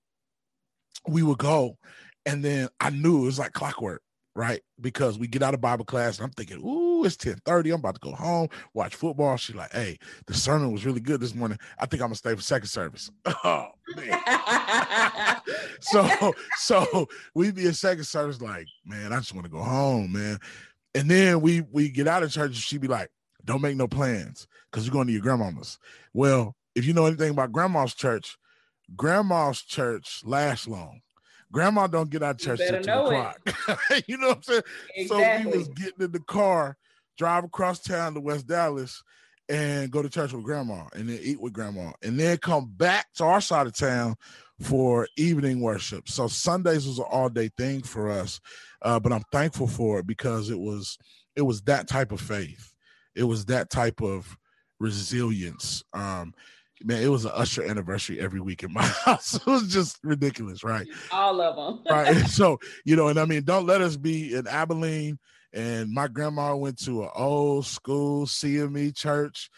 [1.08, 1.78] we would go
[2.26, 4.02] and then I knew it was like clockwork,
[4.34, 4.60] right?
[4.78, 7.70] Because we get out of Bible class and I'm thinking, ooh, it's 1030.
[7.70, 9.38] I'm about to go home, watch football.
[9.38, 11.56] She's like, hey, the sermon was really good this morning.
[11.78, 13.10] I think I'm gonna stay for second service.
[13.42, 14.20] Oh man.
[15.80, 20.12] so so we'd be in second service, like, man, I just want to go home,
[20.12, 20.38] man.
[20.94, 23.08] And then we we get out of church and she be like,
[23.46, 25.78] don't make no plans because you're going to your grandmama's.
[26.12, 28.36] Well, if you know anything about grandma's church,
[28.94, 31.00] grandma's church lasts long
[31.52, 33.40] grandma don't get out of church till two o'clock.
[34.06, 34.62] you know what I'm saying?
[34.94, 35.44] Exactly.
[35.44, 36.76] So we was getting in the car,
[37.16, 39.02] drive across town to West Dallas,
[39.48, 43.06] and go to church with grandma and then eat with grandma and then come back
[43.14, 44.16] to our side of town
[44.60, 46.08] for evening worship.
[46.08, 48.40] So Sundays was an all day thing for us.
[48.82, 50.98] Uh, but I'm thankful for it because it was
[51.36, 52.72] it was that type of faith.
[53.14, 54.36] It was that type of
[54.78, 55.82] resilience.
[55.92, 56.34] Um,
[56.82, 59.34] man, it was an Usher anniversary every week in my house.
[59.34, 60.86] It was just ridiculous, right?
[61.10, 61.84] All of them.
[61.90, 62.16] right.
[62.28, 65.18] So, you know, and I mean, don't let us be in Abilene.
[65.52, 69.50] And my grandma went to an old school CME church.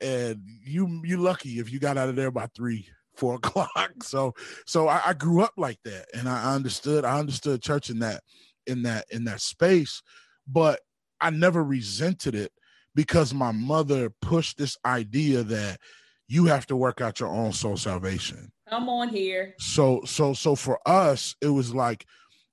[0.00, 4.02] And you you lucky if you got out of there by three, four o'clock.
[4.02, 4.34] So
[4.66, 6.06] so I, I grew up like that.
[6.14, 8.22] And I understood, I understood church in that
[8.66, 10.02] in that in that space,
[10.46, 10.80] but
[11.20, 12.52] I never resented it
[12.94, 15.78] because my mother pushed this idea that
[16.32, 18.50] you have to work out your own soul salvation.
[18.70, 19.54] Come on here.
[19.58, 22.06] So so so for us, it was like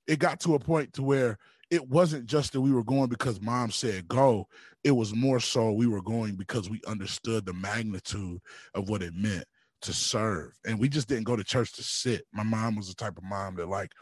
[0.06, 1.38] it got to a point to where
[1.72, 4.48] it wasn't just that we were going because mom said go.
[4.84, 8.40] It was more so we were going because we understood the magnitude
[8.74, 9.46] of what it meant
[9.84, 10.52] to serve.
[10.66, 12.26] And we just didn't go to church to sit.
[12.34, 13.94] My mom was the type of mom that like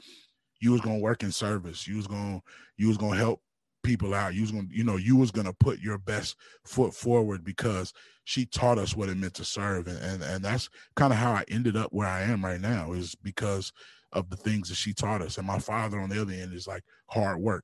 [0.60, 1.88] you was gonna work in service.
[1.88, 2.42] You was gonna
[2.78, 3.42] you was gonna help
[3.88, 4.34] people out.
[4.34, 7.94] You was gonna, you know, you was gonna put your best foot forward because
[8.26, 9.88] she taught us what it meant to serve.
[9.88, 12.92] And and, and that's kind of how I ended up where I am right now,
[12.92, 13.72] is because
[14.12, 15.38] of the things that she taught us.
[15.38, 17.64] And my father on the other end is like hard work.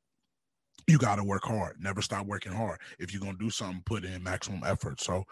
[0.88, 1.76] You gotta work hard.
[1.80, 2.80] Never stop working hard.
[3.00, 5.02] If you're gonna do something, put in maximum effort.
[5.02, 5.26] So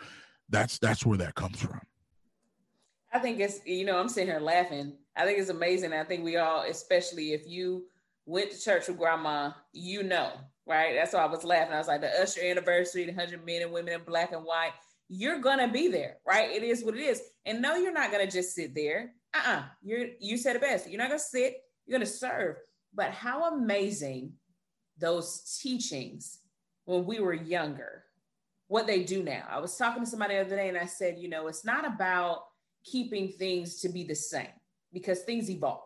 [0.49, 1.79] that's that's where that comes from.
[3.13, 4.97] I think it's you know, I'm sitting here laughing.
[5.15, 5.93] I think it's amazing.
[5.93, 7.85] I think we all, especially if you
[8.25, 10.31] went to church with grandma, you know,
[10.65, 10.93] right?
[10.95, 11.73] That's why I was laughing.
[11.73, 14.71] I was like, the Usher anniversary, the 100 men and women in black and white,
[15.09, 16.51] you're gonna be there, right?
[16.51, 17.21] It is what it is.
[17.45, 19.13] And no, you're not gonna just sit there.
[19.33, 19.63] Uh-uh.
[19.81, 20.89] You're you said it best.
[20.89, 22.57] You're not gonna sit, you're gonna serve.
[22.93, 24.33] But how amazing
[24.97, 26.39] those teachings
[26.85, 28.03] when we were younger,
[28.67, 29.45] what they do now.
[29.49, 31.85] I was talking to somebody the other day and I said, you know, it's not
[31.85, 32.43] about
[32.83, 34.47] keeping things to be the same
[34.93, 35.81] because things evolve.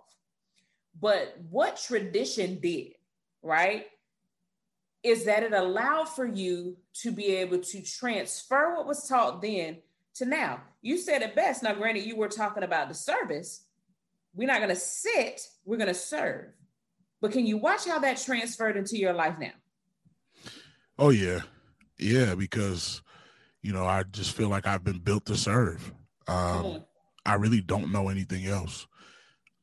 [0.99, 2.93] But what tradition did,
[3.41, 3.85] right?
[5.05, 9.77] Is that it allowed for you to be able to transfer what was taught then
[10.15, 10.61] to now.
[10.81, 11.61] You said it best.
[11.61, 13.65] Now, granted, you were talking about the service.
[14.33, 16.47] We're not going to sit, we're going to serve.
[17.21, 19.51] But can you watch how that transferred into your life now?
[20.97, 21.41] Oh, yeah.
[21.99, 23.03] Yeah, because,
[23.61, 25.93] you know, I just feel like I've been built to serve.
[26.27, 26.83] Um,
[27.25, 28.87] I really don't know anything else.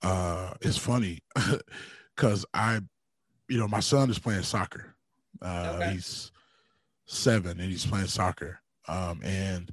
[0.02, 1.18] Uh, it's funny
[2.16, 2.80] because I,
[3.48, 4.94] you know, my son is playing soccer
[5.42, 5.92] uh, okay.
[5.92, 6.30] He's
[7.06, 8.60] seven and he's playing soccer.
[8.88, 9.70] Um, and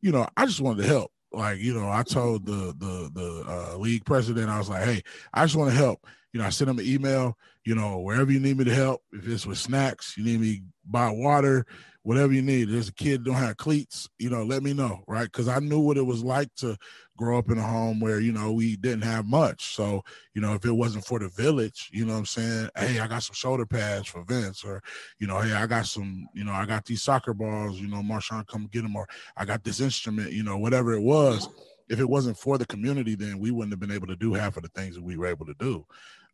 [0.00, 1.12] you know, I just wanted to help.
[1.32, 5.02] Like, you know, I told the the the uh, league president, I was like, hey,
[5.34, 6.06] I just want to help.
[6.32, 7.36] You know, I sent him an email.
[7.64, 10.62] You know, wherever you need me to help, if it's with snacks, you need me
[10.86, 11.66] buy water,
[12.02, 12.70] whatever you need.
[12.70, 15.30] There's a kid don't have cleats, you know, let me know, right?
[15.30, 16.78] Because I knew what it was like to
[17.18, 19.74] grow up in a home where you know we didn't have much.
[19.74, 20.02] So
[20.34, 23.06] you know, if it wasn't for the village, you know, what I'm saying, hey, I
[23.06, 24.82] got some shoulder pads for Vince, or
[25.18, 27.98] you know, hey, I got some, you know, I got these soccer balls, you know,
[27.98, 31.48] Marshawn, come get them, or I got this instrument, you know, whatever it was.
[31.90, 34.56] If it wasn't for the community, then we wouldn't have been able to do half
[34.56, 35.84] of the things that we were able to do.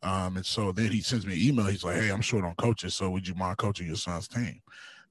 [0.02, 1.66] Um, and so then he sends me an email.
[1.66, 4.60] He's like, "Hey, I'm short on coaches, so would you mind coaching your son's team?"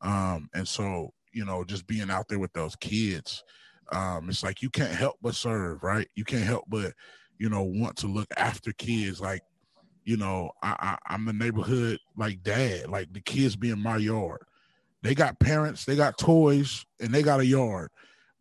[0.01, 3.43] Um, and so, you know, just being out there with those kids,
[3.91, 6.07] um, it's like you can't help but serve, right?
[6.15, 6.93] You can't help but,
[7.37, 9.19] you know, want to look after kids.
[9.19, 9.41] Like,
[10.03, 12.89] you know, I, I I'm the neighborhood like dad.
[12.89, 14.41] Like the kids be in my yard.
[15.01, 17.89] They got parents, they got toys, and they got a yard.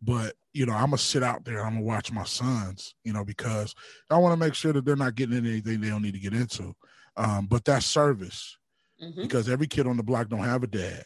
[0.01, 1.63] But you know, I'm gonna sit out there.
[1.65, 2.95] I'm gonna watch my sons.
[3.03, 3.73] You know, because
[4.09, 6.19] I want to make sure that they're not getting into anything they don't need to
[6.19, 6.73] get into.
[7.15, 8.57] Um, but that's service
[9.01, 9.21] mm-hmm.
[9.21, 11.03] because every kid on the block don't have a dad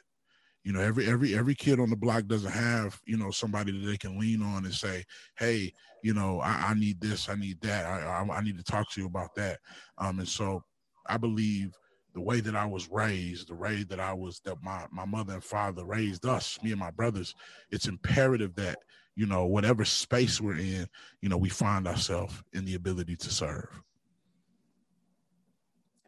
[0.67, 3.87] you know every every every kid on the block doesn't have you know somebody that
[3.87, 5.05] they can lean on and say
[5.37, 5.71] hey
[6.03, 8.91] you know i, I need this i need that I, I, I need to talk
[8.91, 9.59] to you about that.
[9.97, 10.61] Um and so
[11.05, 11.73] i believe
[12.13, 15.35] the way that i was raised the way that i was that my my mother
[15.35, 17.33] and father raised us me and my brothers
[17.71, 18.79] it's imperative that
[19.15, 20.85] you know whatever space we're in
[21.21, 23.69] you know we find ourselves in the ability to serve.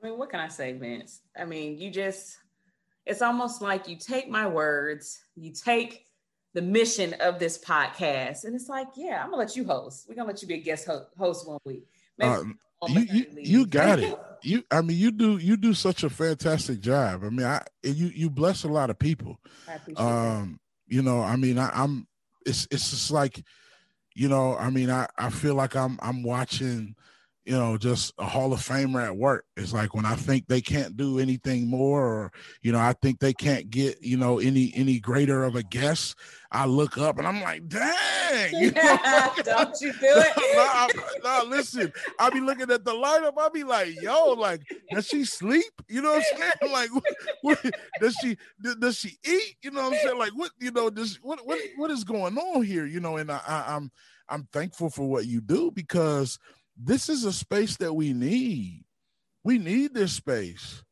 [0.04, 1.22] I mean what can i say vince?
[1.40, 2.40] I mean you just
[3.10, 6.06] it's almost like you take my words, you take
[6.54, 10.06] the mission of this podcast, and it's like, yeah, I'm gonna let you host.
[10.08, 11.88] We're gonna let you be a guest ho- host one week.
[12.22, 12.44] Uh,
[12.88, 14.18] you, you, you got it.
[14.42, 17.26] You, I mean, you do you do such a fantastic job.
[17.26, 19.38] I mean, I you you bless a lot of people.
[19.98, 20.96] um, that.
[20.96, 22.08] you know, I mean, I, I'm.
[22.46, 23.44] It's it's just like,
[24.16, 26.96] you know, I mean, I I feel like I'm I'm watching
[27.46, 29.46] you know, just a Hall of Famer at work.
[29.58, 32.32] It's like when I think they can't do anything more, or
[32.62, 36.16] you know, I think they can't get you know any any greater of a guess.
[36.52, 38.98] I look up and I'm like, dang, you know?
[39.44, 40.34] don't you do it?
[40.56, 40.88] no,
[41.24, 43.34] no, listen, I be looking at the lineup.
[43.38, 44.62] I be like, yo, like,
[44.92, 45.72] does she sleep?
[45.88, 46.52] You know what I'm saying?
[46.72, 47.04] Like, what,
[47.42, 49.56] what, does she does she eat?
[49.62, 50.20] You know what I'm saying?
[50.20, 52.86] Like, what you know, does what what what is going on here?
[52.86, 53.92] You know, and I, I I'm
[54.30, 56.38] I'm thankful for what you do because
[56.82, 58.84] this is a space that we need.
[59.44, 60.84] We need this space.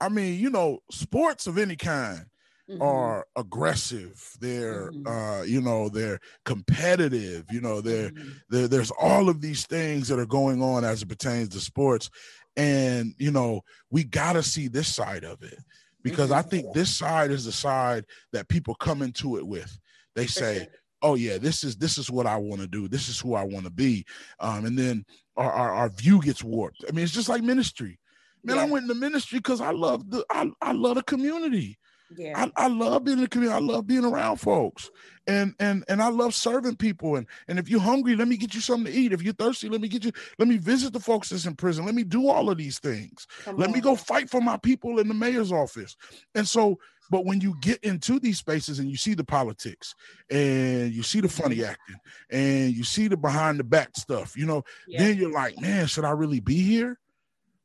[0.00, 2.24] I mean, you know, sports of any kind
[2.68, 2.82] mm-hmm.
[2.82, 4.22] are aggressive.
[4.40, 5.06] They're, mm-hmm.
[5.06, 7.44] uh, you know, they're competitive.
[7.50, 8.30] You know, they're, mm-hmm.
[8.48, 12.10] they're, there's all of these things that are going on as it pertains to sports,
[12.56, 15.58] and you know, we got to see this side of it
[16.02, 16.78] because I think mm-hmm.
[16.78, 19.78] this side is the side that people come into it with.
[20.16, 20.66] They say,
[21.02, 23.42] oh yeah this is this is what i want to do this is who i
[23.42, 24.04] want to be
[24.40, 25.04] um, and then
[25.36, 27.98] our, our, our view gets warped i mean it's just like ministry
[28.44, 28.62] man yeah.
[28.62, 31.78] i went into ministry because i love the I, I love the community
[32.16, 32.46] yeah.
[32.56, 33.56] I, I love being in the community.
[33.56, 34.90] I love being around folks.
[35.26, 37.16] And and and I love serving people.
[37.16, 39.12] And and if you're hungry, let me get you something to eat.
[39.12, 41.86] If you're thirsty, let me get you, let me visit the folks that's in prison.
[41.86, 43.26] Let me do all of these things.
[43.44, 43.74] Come let on.
[43.74, 45.96] me go fight for my people in the mayor's office.
[46.34, 46.78] And so
[47.10, 49.94] but when you get into these spaces and you see the politics
[50.30, 51.70] and you see the funny mm-hmm.
[51.70, 51.96] acting
[52.30, 55.02] and you see the behind the back stuff, you know, yeah.
[55.02, 56.98] then you're like, man, should I really be here?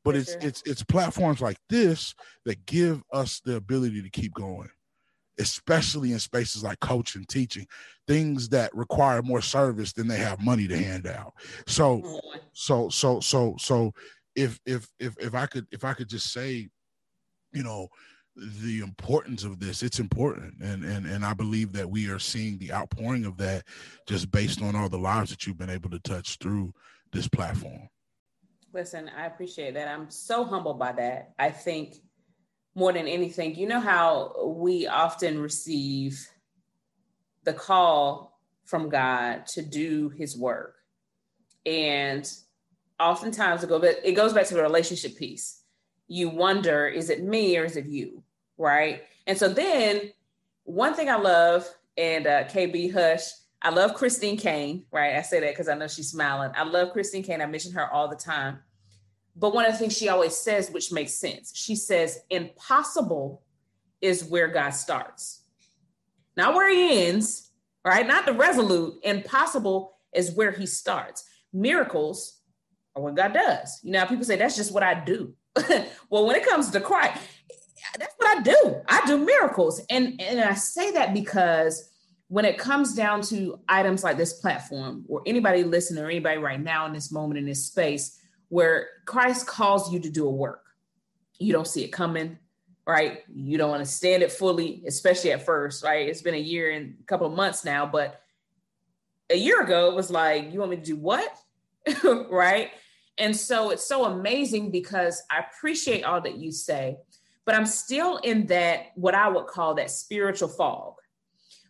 [0.03, 0.39] But For it's sure.
[0.41, 2.15] it's it's platforms like this
[2.45, 4.69] that give us the ability to keep going,
[5.39, 7.67] especially in spaces like coaching, teaching,
[8.07, 11.33] things that require more service than they have money to hand out.
[11.65, 12.21] So,
[12.53, 13.93] so, so, so, so,
[14.35, 16.69] if if if if I could if I could just say,
[17.51, 17.89] you know,
[18.35, 19.81] the importance of this.
[19.81, 23.63] It's important and and and i believe that we are seeing the outpouring of that
[24.07, 26.73] just based on all the lives that you've been able to touch through
[27.11, 27.89] this platform.
[28.73, 29.87] Listen i appreciate that.
[29.87, 31.33] I'm so humbled by that.
[31.39, 31.95] I think
[32.75, 36.27] more than anything you know how we often receive
[37.45, 40.75] the call from god to do his work.
[41.65, 42.29] And
[42.99, 43.71] oftentimes it
[44.03, 45.61] it goes back to the relationship piece.
[46.07, 48.24] You wonder is it me or is it you
[48.57, 49.03] right?
[49.27, 50.11] And so then
[50.63, 53.23] one thing I love, and uh, KB Hush,
[53.61, 55.15] I love Christine Kane, right?
[55.15, 56.51] I say that because I know she's smiling.
[56.55, 57.41] I love Christine Kane.
[57.41, 58.59] I mention her all the time.
[59.35, 63.41] But one of the things she always says, which makes sense, she says, impossible
[64.01, 65.41] is where God starts.
[66.37, 67.49] Not where he ends,
[67.83, 68.05] right?
[68.05, 68.99] Not the resolute.
[69.03, 71.25] Impossible is where he starts.
[71.51, 72.39] Miracles
[72.95, 73.79] are what God does.
[73.83, 75.33] You know, people say that's just what I do.
[76.09, 77.21] well, when it comes to Christ,
[77.97, 78.81] that's what I do.
[78.87, 79.81] I do miracles.
[79.89, 81.89] And, and I say that because
[82.27, 86.61] when it comes down to items like this platform, or anybody listening, or anybody right
[86.61, 88.19] now in this moment in this space,
[88.49, 90.63] where Christ calls you to do a work,
[91.39, 92.37] you don't see it coming,
[92.87, 93.19] right?
[93.33, 96.07] You don't understand it fully, especially at first, right?
[96.07, 98.21] It's been a year and a couple of months now, but
[99.29, 101.35] a year ago it was like, you want me to do what?
[102.29, 102.71] right?
[103.17, 106.97] And so it's so amazing because I appreciate all that you say
[107.45, 110.95] but I'm still in that, what I would call that spiritual fog,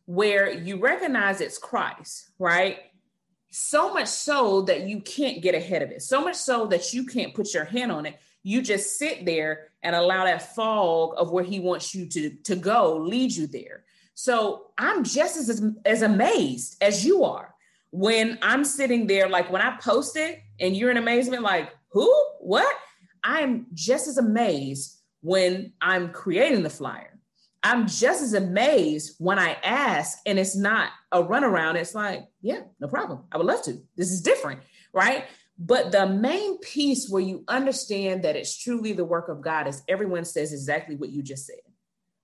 [0.05, 2.79] where you recognize it's Christ, right?
[3.51, 7.05] So much so that you can't get ahead of it, so much so that you
[7.05, 8.17] can't put your hand on it.
[8.43, 12.55] You just sit there and allow that fog of where he wants you to, to
[12.55, 13.83] go lead you there.
[14.13, 17.53] So I'm just as, as amazed as you are
[17.91, 22.13] when I'm sitting there, like when I post it and you're in amazement, like, who?
[22.39, 22.75] What?
[23.23, 27.19] I'm just as amazed when I'm creating the flyer.
[27.63, 31.75] I'm just as amazed when I ask and it's not a runaround.
[31.75, 33.23] It's like, yeah, no problem.
[33.31, 33.81] I would love to.
[33.95, 34.59] This is different,
[34.93, 35.25] right?
[35.57, 39.81] But the main piece where you understand that it's truly the work of God is
[39.87, 41.55] everyone says exactly what you just said.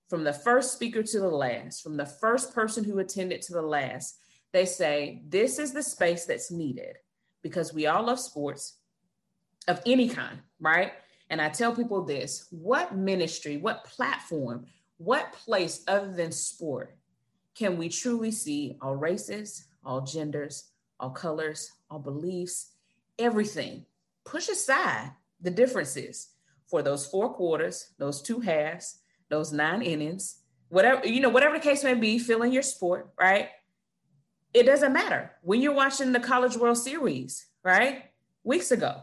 [0.08, 3.62] From the first speaker to the last, from the first person who attended to the
[3.62, 4.16] last,
[4.52, 6.98] they say, this is the space that's needed
[7.42, 8.76] because we all love sports
[9.66, 10.92] of any kind, right?
[11.32, 14.66] And I tell people this what ministry, what platform,
[14.98, 16.94] what place other than sport
[17.54, 22.72] can we truly see all races, all genders, all colors, all beliefs,
[23.18, 23.86] everything?
[24.26, 26.28] Push aside the differences
[26.68, 28.98] for those four quarters, those two halves,
[29.30, 33.48] those nine innings, whatever, you know, whatever the case may be, filling your sport, right?
[34.52, 35.30] It doesn't matter.
[35.40, 38.04] When you're watching the College World Series, right?
[38.44, 39.00] Weeks ago,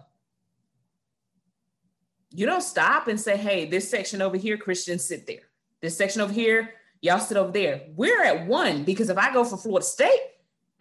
[2.32, 5.42] you don't stop and say, hey, this section over here, Christians sit there.
[5.82, 7.84] This section over here, y'all sit over there.
[7.96, 10.22] We're at one because if I go for Florida State,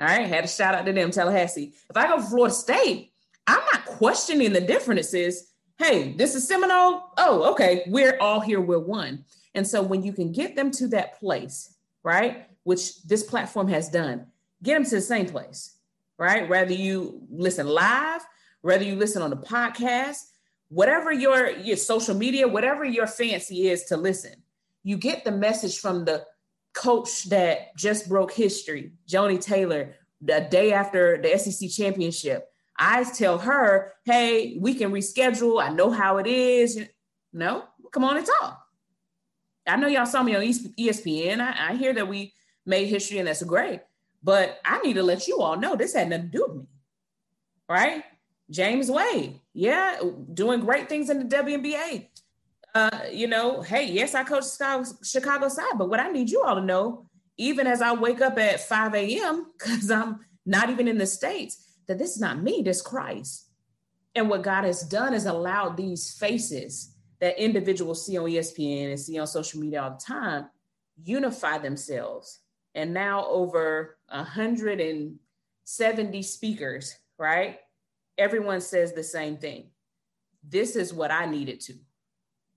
[0.01, 1.75] all right, had a shout out to them, Tallahassee.
[1.91, 3.13] If I go for Florida State,
[3.47, 5.53] I'm not questioning the differences.
[5.79, 7.03] Hey, this is Seminole.
[7.17, 7.85] Oh, okay.
[7.87, 8.61] We're all here.
[8.61, 9.25] We're one.
[9.55, 13.89] And so when you can get them to that place, right, which this platform has
[13.89, 14.27] done,
[14.63, 15.77] get them to the same place,
[16.19, 16.49] right?
[16.49, 18.21] Whether you listen live,
[18.61, 20.19] whether you listen on the podcast,
[20.69, 24.35] whatever your, your social media, whatever your fancy is to listen,
[24.83, 26.25] you get the message from the
[26.75, 32.51] coach that just broke history, Joni Taylor, the day after the SEC championship.
[32.79, 35.63] I tell her, hey, we can reschedule.
[35.63, 36.81] I know how it is.
[37.33, 38.65] No, come on and talk.
[39.67, 41.41] I know y'all saw me on ESPN.
[41.41, 42.33] I, I hear that we
[42.65, 43.81] made history and that's great.
[44.23, 46.67] But I need to let you all know this had nothing to do with me.
[47.69, 48.05] Right?
[48.51, 50.01] James Wade, yeah,
[50.33, 52.09] doing great things in the WNBA.
[52.75, 56.43] Uh, you know, hey, yes, I coach Chicago, Chicago side, but what I need you
[56.43, 60.89] all to know, even as I wake up at 5 a.m., because I'm not even
[60.89, 63.47] in the States, that this is not me, this Christ.
[64.15, 69.01] And what God has done is allowed these faces that individuals see on ESPN and
[69.01, 70.47] see on social media all the time
[71.05, 72.41] unify themselves.
[72.75, 77.59] And now over 170 speakers, right?
[78.19, 79.71] Everyone says the same thing.
[80.47, 81.75] This is what I needed to,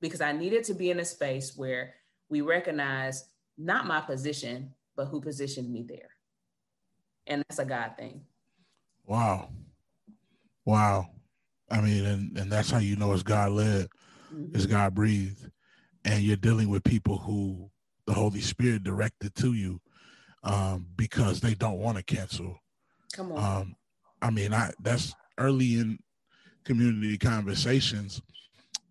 [0.01, 1.93] because I needed to be in a space where
[2.29, 3.25] we recognize
[3.57, 6.09] not my position, but who positioned me there.
[7.27, 8.21] And that's a God thing.
[9.05, 9.49] Wow.
[10.65, 11.09] Wow.
[11.69, 13.87] I mean, and, and that's how you know it's God led,
[14.33, 14.55] mm-hmm.
[14.55, 15.49] it's God breathed.
[16.03, 17.69] And you're dealing with people who
[18.07, 19.79] the Holy Spirit directed to you
[20.43, 22.57] um, because they don't want to cancel.
[23.13, 23.61] Come on.
[23.61, 23.75] Um,
[24.21, 25.99] I mean, I that's early in
[26.63, 28.21] community conversations.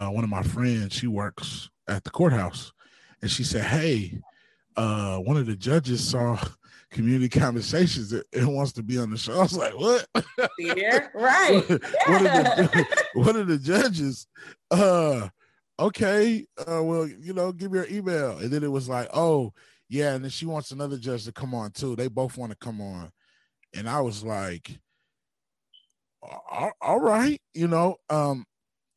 [0.00, 2.72] Uh, one of my friends, she works at the courthouse,
[3.20, 4.18] and she said, "Hey,
[4.76, 6.38] uh, one of the judges saw
[6.90, 9.34] community conversations and wants to be on the show.
[9.34, 10.06] I was like, what?
[10.58, 11.68] Yeah, right.
[11.68, 12.06] one, yeah.
[12.06, 14.26] One, of the, one, of the, judges,
[14.70, 15.28] uh,
[15.78, 18.38] okay, uh, well, you know, give me your email.
[18.38, 19.52] And then it was like, oh,
[19.88, 21.96] yeah, and then she wants another judge to come on too.
[21.96, 23.10] They both want to come on.
[23.74, 24.78] And I was like,
[26.22, 28.44] all, all right, you know, um,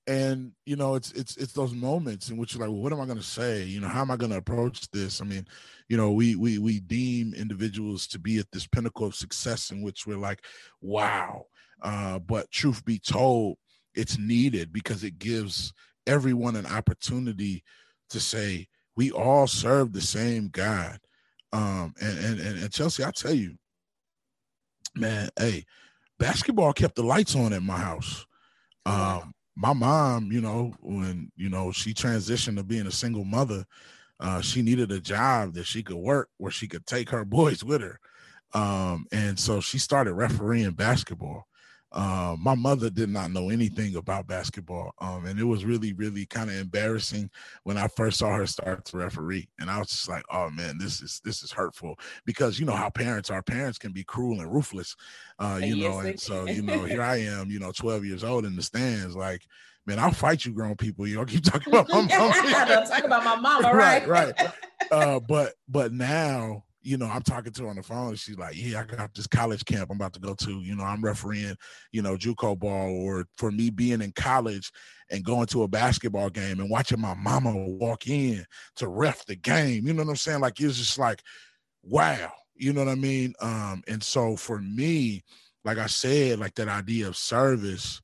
[0.07, 2.99] and you know it's it's it's those moments in which you're like well, what am
[2.99, 3.63] i going to say?
[3.63, 5.21] You know how am i going to approach this?
[5.21, 5.47] I mean
[5.87, 9.81] you know we we we deem individuals to be at this pinnacle of success in
[9.81, 10.43] which we're like
[10.81, 11.45] wow
[11.81, 13.57] uh but truth be told
[13.95, 15.71] it's needed because it gives
[16.07, 17.63] everyone an opportunity
[18.09, 20.97] to say we all serve the same god.
[21.51, 23.55] Um and and and, and chelsea i tell you
[24.95, 25.63] man hey
[26.23, 28.25] basketball kept the lights on at my house.
[28.85, 33.65] Um my mom, you know, when you know she transitioned to being a single mother,
[34.19, 37.63] uh, she needed a job that she could work where she could take her boys
[37.63, 37.99] with her,
[38.53, 41.45] um, and so she started refereeing basketball.
[41.93, 46.25] Uh, my mother did not know anything about basketball, um, and it was really, really
[46.25, 47.29] kind of embarrassing
[47.63, 49.47] when I first saw her start to referee.
[49.59, 52.73] And I was just like, "Oh man, this is this is hurtful," because you know
[52.73, 53.43] how parents are.
[53.43, 54.95] Parents can be cruel and ruthless,
[55.37, 55.99] uh, you yes, know.
[55.99, 59.15] And so, you know, here I am, you know, 12 years old in the stands,
[59.15, 59.45] like
[59.85, 61.07] man, I'll fight you, grown people.
[61.07, 62.07] You know, keep talking about my mom.
[62.07, 64.07] Don't talk about my mama, right?
[64.07, 64.51] right, right.
[64.91, 68.37] Uh, but but now you know, I'm talking to her on the phone and she's
[68.37, 70.61] like, Yeah, I got this college camp I'm about to go to.
[70.61, 71.55] You know, I'm refereeing,
[71.91, 74.71] you know, JUCO ball, or for me being in college
[75.09, 79.35] and going to a basketball game and watching my mama walk in to ref the
[79.35, 79.87] game.
[79.87, 80.41] You know what I'm saying?
[80.41, 81.21] Like it's just like,
[81.83, 82.31] wow.
[82.55, 83.33] You know what I mean?
[83.41, 85.23] Um, and so for me,
[85.65, 88.01] like I said, like that idea of service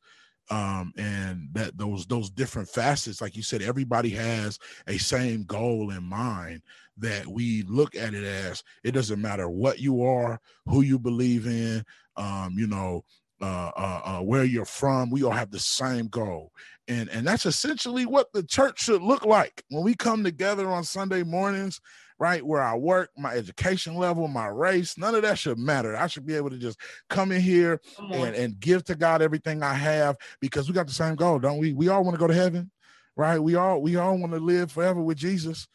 [0.49, 5.91] um, and that those those different facets like you said everybody has a same goal
[5.91, 6.61] in mind
[6.97, 8.63] that we look at it as.
[8.83, 11.83] It doesn't matter what you are who you believe in
[12.17, 13.03] um, you know
[13.41, 16.51] uh, uh, uh, where you're from we all have the same goal.
[16.87, 19.63] And and that's essentially what the church should look like.
[19.69, 21.79] When we come together on sunday mornings
[22.19, 22.45] right?
[22.45, 25.95] Where I work, my education level, my race, none of that should matter.
[25.95, 26.77] I should be able to just
[27.09, 27.79] come in here
[28.11, 31.59] and, and give to God everything I have because we got the same goal, don't
[31.59, 31.71] we?
[31.71, 32.69] We all want to go to heaven,
[33.15, 33.39] right?
[33.39, 35.67] We all we all want to live forever with Jesus,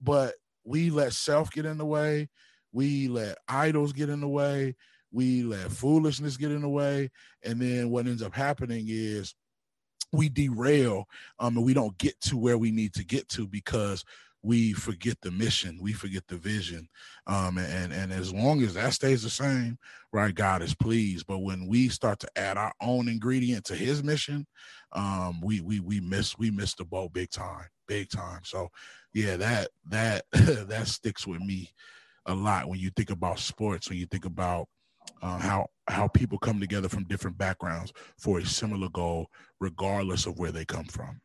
[0.00, 0.34] but
[0.64, 2.30] we let self get in the way,
[2.72, 4.76] we let idols get in the way,
[5.12, 7.10] we let foolishness get in the way,
[7.44, 9.34] and then what ends up happening is
[10.12, 11.06] we derail
[11.38, 14.04] um, and we don't get to where we need to get to because
[14.42, 16.88] we forget the mission, we forget the vision.
[17.26, 19.78] Um, and and as long as that stays the same,
[20.12, 21.26] right, God is pleased.
[21.26, 24.46] But when we start to add our own ingredient to his mission,
[24.92, 28.40] um, we we we miss we miss the boat big time, big time.
[28.44, 28.68] So
[29.12, 31.70] yeah, that that that sticks with me
[32.26, 34.68] a lot when you think about sports, when you think about
[35.22, 39.26] uh, how how people come together from different backgrounds for a similar goal,
[39.60, 41.20] regardless of where they come from.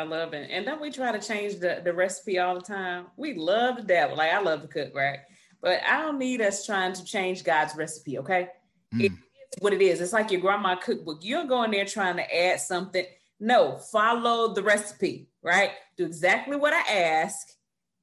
[0.00, 0.48] I love it.
[0.50, 3.06] And don't we try to change the, the recipe all the time?
[3.16, 4.16] We love to dabble.
[4.16, 5.18] Like I love to cook, right?
[5.60, 8.48] But I don't need us trying to change God's recipe, okay?
[8.94, 9.04] Mm.
[9.04, 10.00] It is what it is.
[10.00, 11.18] It's like your grandma cookbook.
[11.20, 13.04] You're going there trying to add something.
[13.38, 15.72] No, follow the recipe, right?
[15.98, 17.48] Do exactly what I ask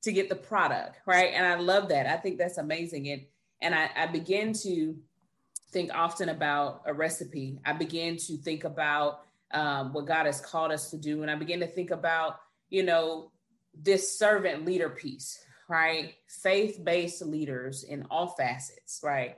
[0.03, 1.31] to get the product, right?
[1.33, 2.05] And I love that.
[2.05, 3.09] I think that's amazing.
[3.09, 3.21] And
[3.59, 4.95] and I, I begin to
[5.71, 7.59] think often about a recipe.
[7.65, 9.21] I begin to think about
[9.51, 11.21] um, what God has called us to do.
[11.21, 12.39] And I begin to think about,
[12.69, 13.31] you know,
[13.73, 15.39] this servant leader piece,
[15.69, 16.13] right?
[16.27, 19.37] Faith based leaders in all facets, right?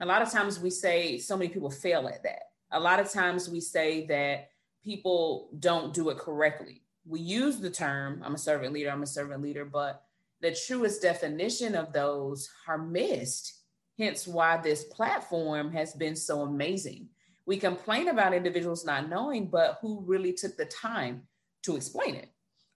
[0.00, 2.42] A lot of times we say so many people fail at that.
[2.72, 4.50] A lot of times we say that
[4.82, 6.82] people don't do it correctly.
[7.06, 10.02] We use the term, I'm a servant leader, I'm a servant leader, but
[10.40, 13.54] the truest definition of those are missed.
[13.98, 17.08] Hence why this platform has been so amazing
[17.46, 21.22] we complain about individuals not knowing, but who really took the time
[21.62, 22.28] to explain it,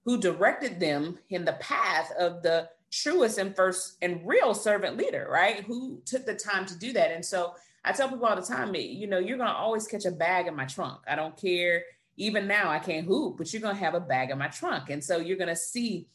[0.05, 5.29] who directed them in the path of the truest and first and real servant leader,
[5.31, 5.65] right?
[5.65, 7.11] Who took the time to do that.
[7.11, 7.55] And so
[7.85, 10.47] I tell people all the time, you know, you're going to always catch a bag
[10.47, 11.01] in my trunk.
[11.07, 11.83] I don't care.
[12.17, 14.91] Even now, I can't hoop, but you're going to have a bag in my trunk.
[14.91, 16.07] And so you're going to see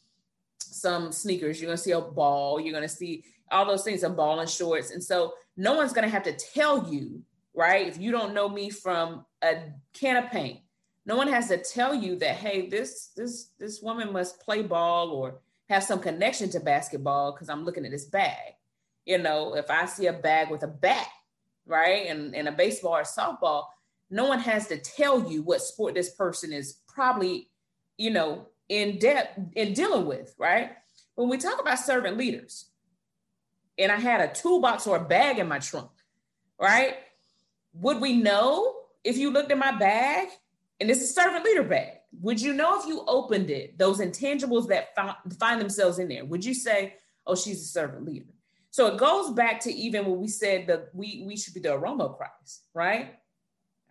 [0.58, 4.04] some sneakers, you're going to see a ball, you're going to see all those things,
[4.04, 4.92] a ball and shorts.
[4.92, 7.22] And so no one's going to have to tell you
[7.54, 7.88] right?
[7.88, 9.58] If you don't know me from a
[9.94, 10.60] can of paint,
[11.06, 15.10] no one has to tell you that, hey, this this this woman must play ball
[15.10, 18.54] or have some connection to basketball because I'm looking at this bag.
[19.06, 21.08] You know, if I see a bag with a bat,
[21.66, 23.66] right, and, and a baseball or softball,
[24.10, 27.50] no one has to tell you what sport this person is probably,
[27.98, 30.72] you know, in depth in dealing with, right?
[31.16, 32.66] When we talk about servant leaders,
[33.78, 35.90] and I had a toolbox or a bag in my trunk,
[36.60, 36.98] right?
[37.74, 40.30] Would we know if you looked at my bag
[40.80, 41.94] and it's a servant leader bag?
[42.22, 44.90] Would you know if you opened it, those intangibles that
[45.40, 46.26] find themselves in there?
[46.26, 46.96] Would you say,
[47.28, 48.26] oh, she's a servant leader?
[48.72, 51.74] So it goes back to even when we said that we, we should be the
[51.74, 53.16] aroma of Christ, right?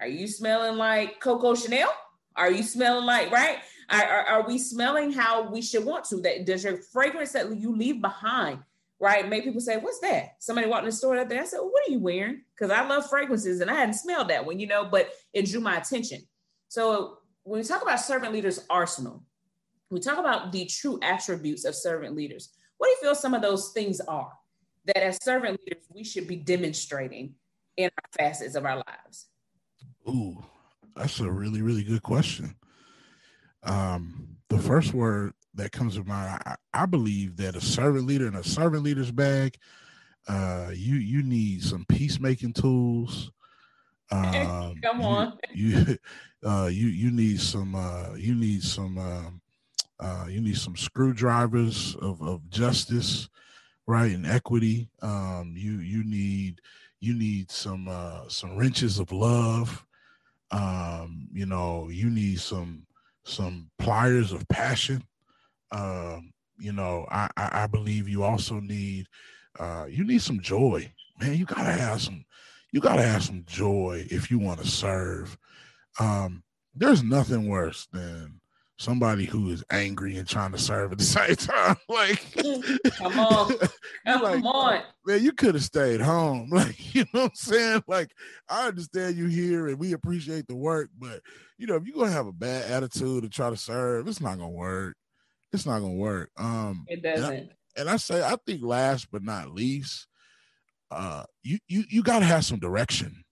[0.01, 1.93] Are you smelling like Coco Chanel?
[2.37, 3.59] Are you smelling like, right?
[3.91, 6.21] Are, are, are we smelling how we should want to?
[6.21, 8.61] That does your fragrance that you leave behind
[9.01, 9.29] right?
[9.29, 10.37] Make people say, What's that?
[10.39, 11.39] Somebody walked in the store that day.
[11.39, 12.43] I said, well, What are you wearing?
[12.55, 15.61] Because I love fragrances and I hadn't smelled that one, you know, but it drew
[15.61, 16.23] my attention.
[16.69, 19.23] So when we talk about servant leaders' arsenal,
[19.91, 22.51] we talk about the true attributes of servant leaders.
[22.77, 24.33] What do you feel some of those things are
[24.87, 27.35] that as servant leaders we should be demonstrating
[27.77, 29.27] in our facets of our lives?
[30.09, 30.43] Ooh,
[30.95, 32.55] that's a really, really good question.
[33.63, 36.41] Um, the first word that comes to mind.
[36.47, 39.59] I, I believe that a servant leader in a servant leader's bag,
[40.27, 43.31] uh, you you need some peacemaking tools.
[44.11, 45.39] Um, Come on.
[45.53, 45.99] You you,
[46.49, 49.43] uh, you you need some uh, you need some um,
[50.01, 53.29] uh, you need some screwdrivers of, of justice,
[53.87, 54.89] right, and equity.
[55.03, 56.63] Um, you you need
[57.01, 59.85] you need some uh, some wrenches of love.
[60.51, 62.87] Um, you know, you need some
[63.25, 65.05] some pliers of passion.
[65.71, 69.07] Um, you know, I, I, I believe you also need
[69.59, 71.35] uh, you need some joy, man.
[71.35, 72.25] You gotta have some
[72.73, 75.37] you gotta have some joy if you want to serve.
[75.99, 76.43] Um,
[76.75, 78.41] there's nothing worse than
[78.79, 81.77] somebody who is angry and trying to serve at the same time.
[81.89, 82.25] like,
[82.97, 83.53] come on,
[84.07, 86.51] come like, on, man, you could have stayed home.
[86.59, 87.85] Like, you know what I'm saying?
[87.87, 88.11] Like,
[88.49, 91.21] I understand you here and we appreciate the work, but
[91.57, 94.39] you know, if you're gonna have a bad attitude and try to serve, it's not
[94.39, 94.97] gonna work
[95.53, 96.31] it's not gonna work.
[96.37, 97.33] Um, it doesn't.
[97.35, 100.07] And I, and I say, I think last but not least,
[100.91, 103.25] uh, you you you got to have some direction,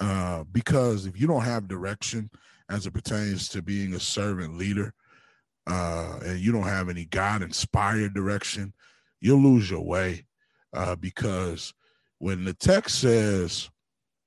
[0.00, 2.30] uh, because if you don't have direction
[2.68, 4.92] as it pertains to being a servant leader,
[5.66, 8.72] uh, and you don't have any God inspired direction,
[9.20, 10.26] you'll lose your way,
[10.74, 11.72] uh, because
[12.18, 13.70] when the text says,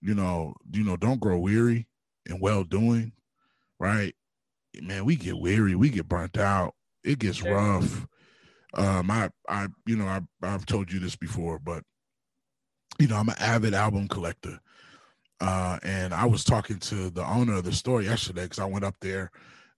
[0.02, 1.88] you know, you know, don't grow weary
[2.26, 3.12] in well doing,
[3.80, 4.14] right?
[4.82, 6.74] Man, we get weary, we get burnt out
[7.04, 8.08] it gets rough.
[8.74, 11.84] Um, I, I, you know, I, I've told you this before, but
[13.00, 14.60] you know, I'm an avid album collector.
[15.42, 18.84] Uh, and I was talking to the owner of the store yesterday because I went
[18.84, 19.32] up there.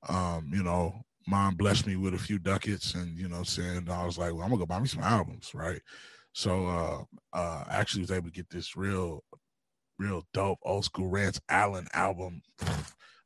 [0.09, 4.05] Um, you know, mom blessed me with a few ducats, and you know, saying I
[4.05, 5.81] was like, well, I'm gonna go buy me some albums, right?
[6.33, 7.03] So, uh,
[7.37, 9.23] uh, I actually was able to get this real,
[9.99, 12.41] real dope old school Rance Allen album.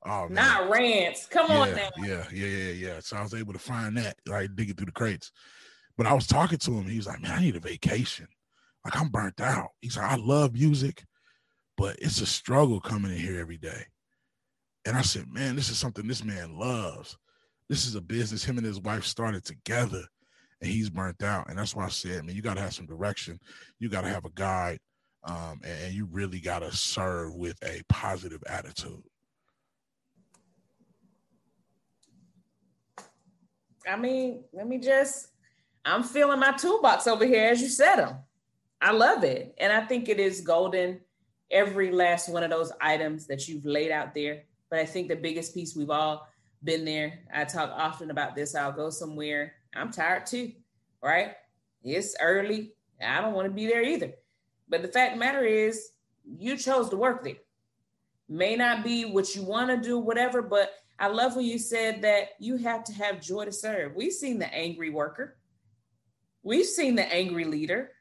[0.07, 1.25] Oh, Not rants.
[1.25, 1.89] Come yeah, on now.
[1.97, 2.99] Yeah, yeah, yeah, yeah.
[2.99, 5.31] So I was able to find that, like digging through the crates.
[5.97, 6.85] But I was talking to him.
[6.85, 8.27] He was like, "Man, I need a vacation.
[8.85, 9.69] Like I'm burnt out.
[9.81, 11.03] He's like, I love music,
[11.75, 13.83] but it's a struggle coming in here every day.
[14.85, 17.17] And I said, man, this is something this man loves.
[17.67, 20.03] This is a business him and his wife started together,
[20.61, 21.49] and he's burnt out.
[21.49, 23.39] And that's why I said, man, you got to have some direction.
[23.79, 24.77] You got to have a guide,
[25.23, 29.01] um, and, and you really got to serve with a positive attitude.
[33.87, 35.29] I mean, let me just,
[35.83, 38.17] I'm feeling my toolbox over here as you said them.
[38.81, 39.55] I love it.
[39.57, 41.01] And I think it is golden,
[41.51, 44.43] every last one of those items that you've laid out there.
[44.69, 46.27] But I think the biggest piece we've all
[46.63, 47.19] been there.
[47.33, 48.55] I talk often about this.
[48.55, 49.53] I'll go somewhere.
[49.75, 50.51] I'm tired too,
[51.01, 51.33] right?
[51.83, 52.73] It's early.
[53.01, 54.13] I don't want to be there either.
[54.67, 55.91] But the fact the matter is,
[56.39, 57.35] you chose to work there.
[58.27, 62.01] May not be what you want to do, whatever, but I love when you said
[62.03, 63.95] that you have to have joy to serve.
[63.95, 65.37] We've seen the angry worker,
[66.43, 67.91] we've seen the angry leader.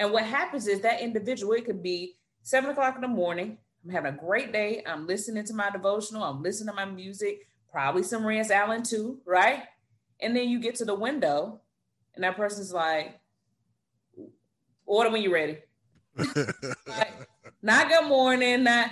[0.00, 3.58] And what happens is that individual, it could be seven o'clock in the morning.
[3.84, 4.82] I'm having a great day.
[4.86, 6.22] I'm listening to my devotional.
[6.22, 9.64] I'm listening to my music, probably some Rance Allen too, right?
[10.20, 11.60] And then you get to the window
[12.14, 13.18] and that person's like,
[14.86, 15.58] order when you're ready.
[16.86, 17.28] like,
[17.62, 18.90] not good morning, not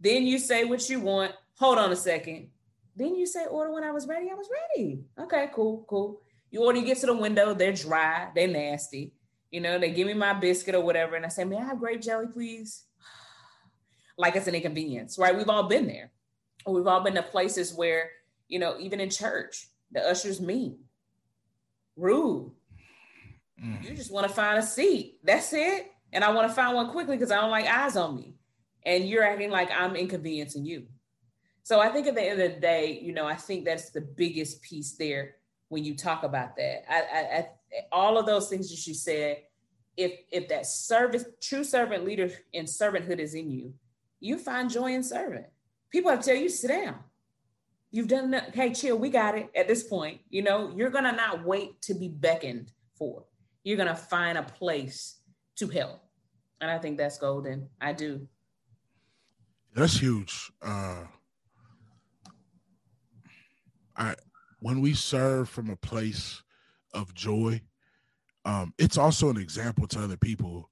[0.00, 1.32] then you say what you want.
[1.58, 2.48] Hold on a second.
[2.96, 4.30] Then you say order when I was ready.
[4.30, 5.04] I was ready.
[5.18, 6.20] Okay, cool, cool.
[6.50, 9.12] You order, you get to the window, they're dry, they're nasty.
[9.50, 11.80] You know, they give me my biscuit or whatever, and I say, May I have
[11.80, 12.84] grape jelly, please?
[14.16, 15.36] like it's an inconvenience, right?
[15.36, 16.12] We've all been there.
[16.66, 18.10] We've all been to places where,
[18.48, 20.78] you know, even in church, the ushers mean,
[21.96, 22.52] rude.
[23.62, 23.82] Mm.
[23.84, 25.18] You just want to find a seat.
[25.22, 25.90] That's it.
[26.12, 28.34] And I want to find one quickly because I don't like eyes on me.
[28.86, 30.86] And you're acting like I'm inconveniencing you.
[31.64, 34.02] So I think at the end of the day, you know, I think that's the
[34.02, 35.36] biggest piece there
[35.70, 36.84] when you talk about that.
[36.88, 37.48] I, I, I
[37.90, 39.38] all of those things that you said,
[39.96, 43.72] if if that service, true servant leader and servanthood is in you,
[44.20, 45.46] you find joy in serving.
[45.90, 46.96] People have to tell you, sit down.
[47.90, 48.54] You've done that.
[48.54, 50.20] Hey, chill, we got it at this point.
[50.28, 53.24] You know, you're gonna not wait to be beckoned for.
[53.62, 55.18] You're gonna find a place
[55.56, 56.02] to help.
[56.60, 57.70] And I think that's golden.
[57.80, 58.28] I do.
[59.74, 60.50] That's huge.
[60.60, 61.04] Uh
[63.96, 64.14] I
[64.60, 66.42] when we serve from a place
[66.92, 67.60] of joy,
[68.44, 70.70] um, it's also an example to other people.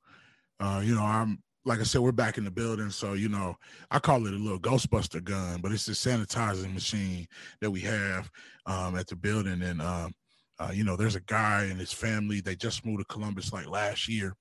[0.60, 2.90] Uh, you know, I'm like I said, we're back in the building.
[2.90, 3.56] So, you know,
[3.90, 7.26] I call it a little Ghostbuster gun, but it's a sanitizing machine
[7.60, 8.30] that we have
[8.66, 9.62] um, at the building.
[9.62, 10.12] And, um,
[10.58, 13.68] uh, you know, there's a guy and his family, they just moved to Columbus like
[13.68, 14.34] last year.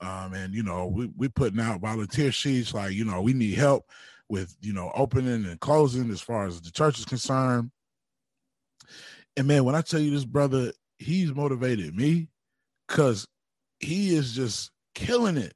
[0.00, 3.54] Um, and, you know, we, we putting out volunteer sheets like, you know, we need
[3.54, 3.84] help
[4.28, 7.70] with, you know, opening and closing as far as the church is concerned.
[9.36, 12.28] And man, when I tell you this brother, he's motivated me
[12.86, 13.26] because
[13.80, 15.54] he is just killing it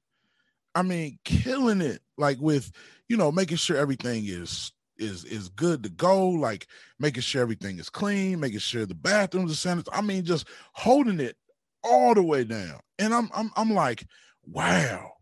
[0.79, 2.71] I mean, killing it like with,
[3.09, 6.69] you know, making sure everything is is is good to go, like
[7.01, 9.89] making sure everything is clean, making sure the bathrooms are sanitized.
[9.93, 11.37] I mean, just holding it
[11.83, 12.79] all the way down.
[13.01, 14.07] And I'm I'm I'm like,
[14.47, 15.15] wow,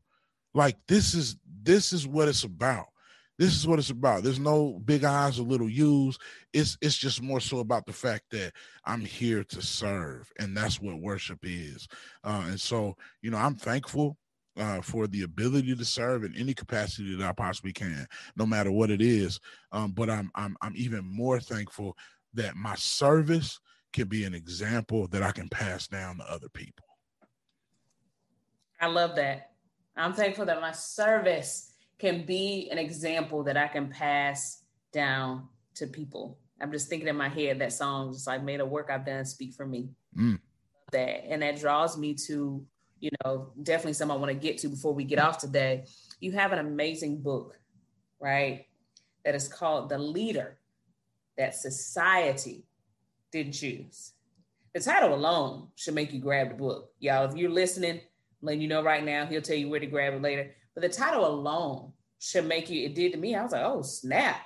[0.52, 2.88] like this is this is what it's about.
[3.38, 4.22] This is what it's about.
[4.22, 6.18] There's no big eyes or little U's.
[6.52, 8.52] It's it's just more so about the fact that
[8.84, 11.86] I'm here to serve, and that's what worship is.
[12.24, 14.16] Uh, and so, you know, I'm thankful
[14.56, 18.06] uh, for the ability to serve in any capacity that I possibly can,
[18.36, 19.38] no matter what it is.
[19.70, 21.96] Um, but I'm I'm I'm even more thankful
[22.34, 23.60] that my service
[23.92, 26.84] can be an example that I can pass down to other people.
[28.80, 29.52] I love that.
[29.96, 35.86] I'm thankful that my service can be an example that I can pass down to
[35.86, 36.38] people.
[36.60, 39.24] I'm just thinking in my head that song, just like made a work I've done
[39.24, 40.40] speak for me." Mm.
[40.92, 42.64] That and that draws me to
[43.00, 45.84] you know, definitely some I want to get to before we get off today.
[46.20, 47.58] You have an amazing book,
[48.20, 48.66] right?
[49.24, 50.58] That is called The Leader
[51.36, 52.64] That Society
[53.32, 54.12] Didn't Choose.
[54.74, 56.90] The title alone should make you grab the book.
[56.98, 58.00] Y'all, if you're listening,
[58.42, 60.54] letting you know right now, he'll tell you where to grab it later.
[60.74, 63.34] But the title alone should make you, it did to me.
[63.34, 64.40] I was like, oh snap.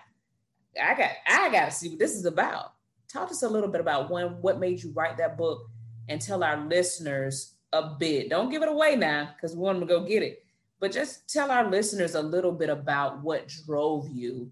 [0.81, 2.73] I got I gotta see what this is about.
[3.13, 5.69] Talk to us a little bit about when what made you write that book
[6.09, 8.31] and tell our listeners a bit.
[8.31, 10.45] Don't give it away now because we want them to go get it.
[10.79, 14.51] But just tell our listeners a little bit about what drove you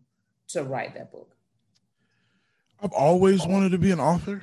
[0.49, 1.35] to write that book.
[2.83, 4.43] I've always wanted to be an author.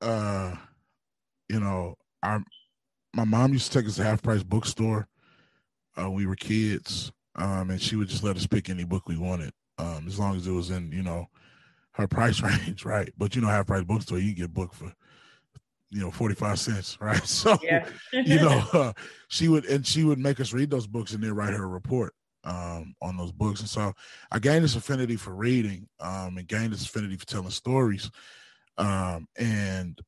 [0.00, 0.54] Uh,
[1.48, 2.42] you know, our
[3.16, 5.08] my mom used to take us to half price bookstore.
[5.98, 9.16] Uh, we were kids, um, and she would just let us pick any book we
[9.16, 11.26] wanted, um, as long as it was in you know
[11.92, 13.10] her price range, right?
[13.16, 14.92] But you know, half price bookstore, you get a book for
[15.90, 17.86] you know 45 cents right so yeah.
[18.12, 18.92] you know uh,
[19.28, 21.68] she would and she would make us read those books and then write her a
[21.68, 22.12] report
[22.42, 23.92] um, on those books and so
[24.32, 28.10] i gained this affinity for reading um, and gained this affinity for telling stories
[28.78, 30.00] um, and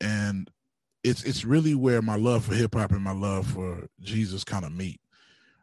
[0.00, 0.50] and
[1.02, 4.72] it's it's really where my love for hip-hop and my love for jesus kind of
[4.72, 5.00] meet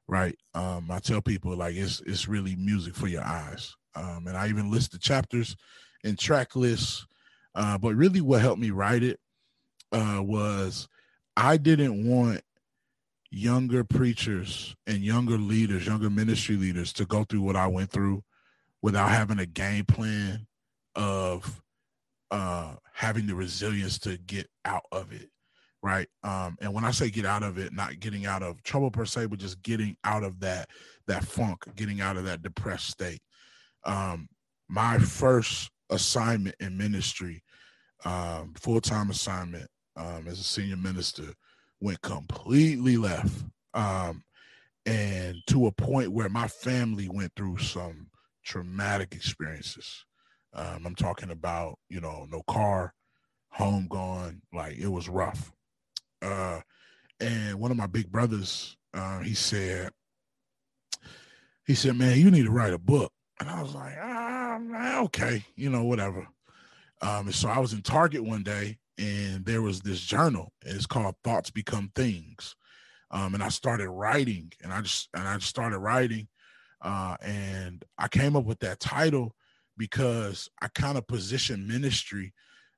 [0.08, 0.38] right?
[0.54, 3.76] Um, i tell people like it's it's really music for your eyes.
[3.96, 5.56] Um, and i even list the chapters
[6.04, 7.06] and track lists.
[7.56, 9.20] Uh, but really what helped me write it
[9.92, 10.88] uh, was
[11.36, 12.42] I didn't want
[13.32, 18.24] younger preachers and younger leaders, younger ministry leaders to go through what I went through
[18.82, 20.48] without having a game plan
[20.96, 21.62] of
[22.32, 25.30] uh, having the resilience to get out of it.
[25.84, 26.08] Right.
[26.24, 29.06] Um, and when I say get out of it, not getting out of trouble per
[29.06, 30.70] se, but just getting out of that
[31.06, 33.22] that funk, getting out of that depressed state.
[33.86, 34.28] Um,
[34.68, 37.44] my first assignment in ministry,
[38.06, 41.34] um, full time assignment, um, as a senior minister
[41.80, 43.46] went completely left.
[43.74, 44.24] Um,
[44.86, 48.10] and to a point where my family went through some
[48.44, 50.06] traumatic experiences.
[50.58, 52.94] Um, I'm talking about, you know, no car,
[53.50, 55.54] home gone, like it was rough.
[56.22, 56.62] Uh,
[57.20, 59.92] and one of my big brothers, uh, he said,
[61.66, 63.12] he said, man, you need to write a book.
[63.40, 66.28] And I was like, ah, okay, you know, whatever.
[67.02, 70.52] Um, and so I was in Target one day and there was this journal.
[70.66, 72.56] It's called Thoughts Become Things.
[73.12, 76.28] Um, and I started writing, and I just and I just started writing,
[76.82, 79.34] uh, and I came up with that title
[79.78, 82.34] because I kind of position ministry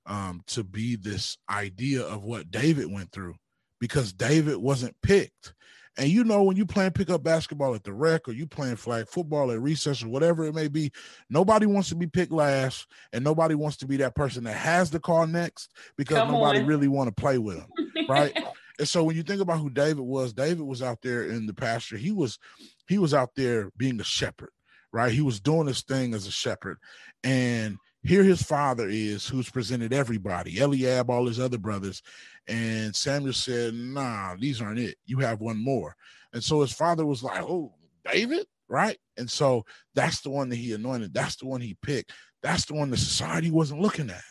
[0.05, 3.35] um, to be this idea of what David went through,
[3.79, 5.53] because David wasn't picked.
[5.97, 9.07] And you know, when you playing pickup basketball at the rec or you playing flag
[9.07, 10.91] football at recess or whatever it may be,
[11.29, 14.89] nobody wants to be picked last, and nobody wants to be that person that has
[14.89, 16.67] the call next because Come nobody on.
[16.67, 17.67] really want to play with them,
[18.07, 18.37] right?
[18.79, 21.53] and so when you think about who David was, David was out there in the
[21.53, 21.97] pasture.
[21.97, 22.39] He was
[22.87, 24.51] he was out there being a shepherd,
[24.91, 25.11] right?
[25.11, 26.77] He was doing his thing as a shepherd,
[27.23, 32.01] and here his father is who's presented everybody eliab all his other brothers.
[32.47, 34.95] And samuel said nah these aren't it.
[35.05, 35.95] You have one more.
[36.33, 37.73] And so his father was like oh
[38.11, 38.45] david?
[38.67, 38.97] Right?
[39.17, 39.65] And so
[39.95, 41.13] that's the one that he anointed.
[41.13, 42.13] That's the one he picked.
[42.43, 44.23] That's the one the society wasn't looking at.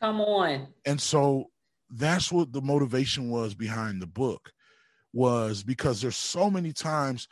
[0.00, 0.68] Come on.
[0.86, 1.50] And so
[1.90, 4.50] that's what the motivation was behind the book
[5.12, 7.28] was because there's so many times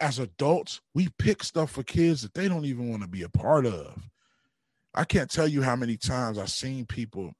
[0.00, 3.28] as adults we pick stuff for kids that they don't even want to be a
[3.28, 4.08] part of
[4.94, 7.32] I can't tell you how many times I've seen people,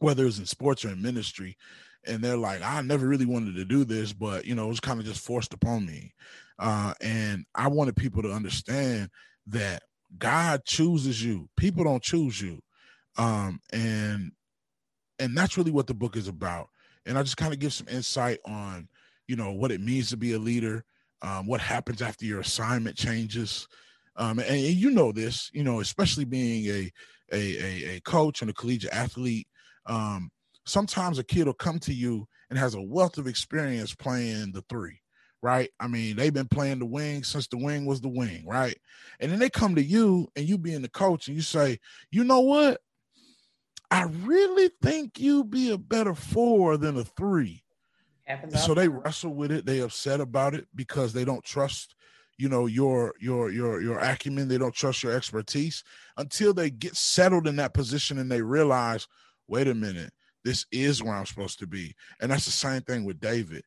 [0.00, 1.56] whether it's in sports or in ministry,
[2.04, 4.80] and they're like, I never really wanted to do this, but you know, it was
[4.80, 6.14] kind of just forced upon me.
[6.58, 9.10] Uh, and I wanted people to understand
[9.46, 9.82] that
[10.18, 11.48] God chooses you.
[11.56, 12.60] People don't choose you.
[13.16, 14.32] Um, and
[15.20, 16.68] and that's really what the book is about.
[17.06, 18.88] And I just kind of give some insight on,
[19.26, 20.84] you know, what it means to be a leader,
[21.22, 23.68] um, what happens after your assignment changes,
[24.16, 26.92] um, and, and, you know this, you know, especially being a
[27.32, 29.46] a a, a coach and a collegiate athlete.
[29.86, 30.30] Um,
[30.66, 34.62] sometimes a kid will come to you and has a wealth of experience playing the
[34.68, 35.00] three,
[35.42, 35.70] right?
[35.80, 38.76] I mean, they've been playing the wing since the wing was the wing, right?
[39.20, 41.78] And then they come to you and you being the coach and you say,
[42.10, 42.80] you know what?
[43.90, 47.62] I really think you be a better four than a three.
[48.58, 49.66] So they wrestle with it.
[49.66, 51.94] They upset about it because they don't trust
[52.38, 55.82] you know your your your your acumen they don't trust your expertise
[56.16, 59.06] until they get settled in that position and they realize
[59.48, 60.12] wait a minute
[60.44, 61.94] this is where i'm supposed to be.
[62.20, 63.64] And that's the same thing with david.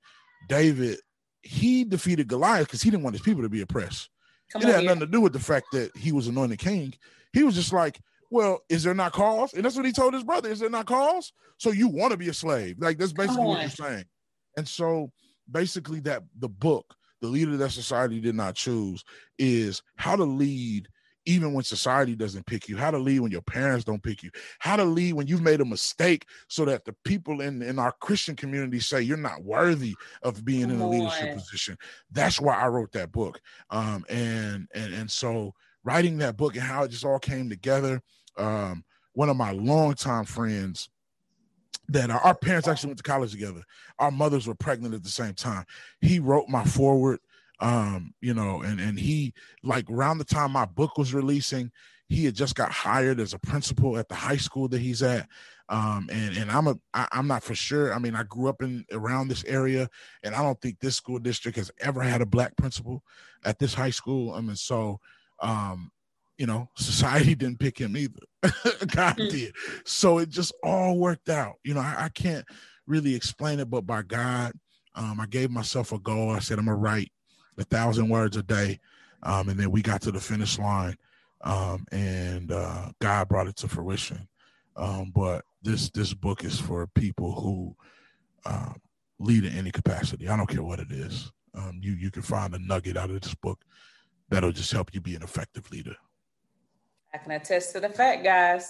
[0.50, 1.00] David
[1.44, 4.10] he defeated goliath because he didn't want his people to be oppressed.
[4.52, 4.86] Come it had here.
[4.86, 6.94] nothing to do with the fact that he was anointed king.
[7.34, 8.00] He was just like
[8.30, 9.54] well is there not cause?
[9.54, 11.34] And that's what he told his brother is there not cause?
[11.58, 12.78] So you want to be a slave.
[12.80, 14.06] Like that's basically what you're saying
[14.58, 15.12] and so
[15.50, 19.04] basically that the book the leader that society did not choose
[19.38, 20.88] is how to lead
[21.26, 24.32] even when society doesn't pick you, how to lead when your parents don't pick you,
[24.60, 27.92] how to lead when you've made a mistake so that the people in, in our
[28.02, 29.94] Christian community say you're not worthy
[30.24, 31.36] of being Come in a leadership on.
[31.36, 31.78] position.
[32.12, 33.40] That's why I wrote that book.
[33.70, 38.02] Um, and and and so writing that book and how it just all came together.
[38.38, 38.84] Um,
[39.14, 40.90] one of my longtime friends
[41.92, 43.64] that our parents actually went to college together.
[44.00, 45.66] Our mothers were pregnant at the same time.
[46.00, 47.20] He wrote my foreword,
[47.60, 49.34] um, you know, and and he
[49.64, 51.72] like around the time my book was releasing,
[52.10, 55.28] he had just got hired as a principal at the high school that he's at.
[55.70, 57.94] Um, and and I'm a I, I'm not for sure.
[57.94, 59.90] I mean, I grew up in around this area,
[60.24, 63.04] and I don't think this school district has ever had a black principal
[63.46, 64.34] at this high school.
[64.34, 65.00] I mean, so
[65.40, 65.92] um,
[66.42, 68.20] you know, society didn't pick him either.
[68.88, 69.30] God mm.
[69.30, 69.54] did.
[69.86, 71.58] So it just all worked out.
[71.64, 72.44] You know, I, I can't
[72.88, 74.54] really explain it, but by God,
[74.96, 76.32] um, I gave myself a goal.
[76.32, 77.12] I said I'm gonna write
[77.60, 78.80] a thousand words a day,
[79.22, 80.96] um, and then we got to the finish line,
[81.42, 84.28] um, and uh, God brought it to fruition.
[84.76, 87.76] Um, but this this book is for people who
[88.48, 88.74] uh,
[89.20, 90.28] lead in any capacity.
[90.28, 91.32] I don't care what it is.
[91.54, 93.62] Um, you you can find a nugget out of this book
[94.30, 95.96] that'll just help you be an effective leader.
[97.14, 98.70] I can attest to the fact, guys.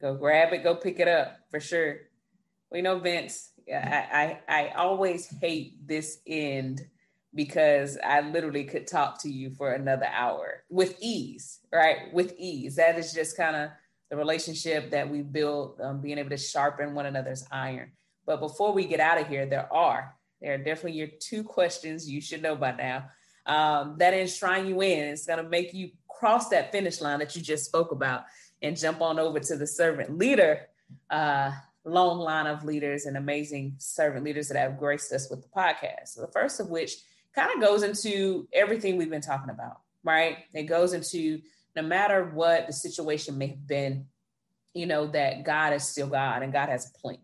[0.00, 1.98] Go grab it, go pick it up for sure.
[2.70, 3.50] We know Vince.
[3.72, 6.84] I, I I always hate this end
[7.34, 12.12] because I literally could talk to you for another hour with ease, right?
[12.12, 12.76] With ease.
[12.76, 13.70] That is just kind of
[14.10, 17.92] the relationship that we build, um, being able to sharpen one another's iron.
[18.26, 22.10] But before we get out of here, there are there are definitely your two questions
[22.10, 23.04] you should know by now
[23.46, 25.04] um, that enshrine you in.
[25.04, 25.90] It's going to make you
[26.22, 28.22] cross that finish line that you just spoke about
[28.62, 30.68] and jump on over to the servant leader
[31.10, 31.50] uh,
[31.84, 36.06] long line of leaders and amazing servant leaders that have graced us with the podcast.
[36.06, 36.92] So the first of which
[37.34, 40.36] kind of goes into everything we've been talking about, right?
[40.54, 41.40] It goes into
[41.74, 44.06] no matter what the situation may have been,
[44.74, 47.18] you know, that God is still God and God has a plan.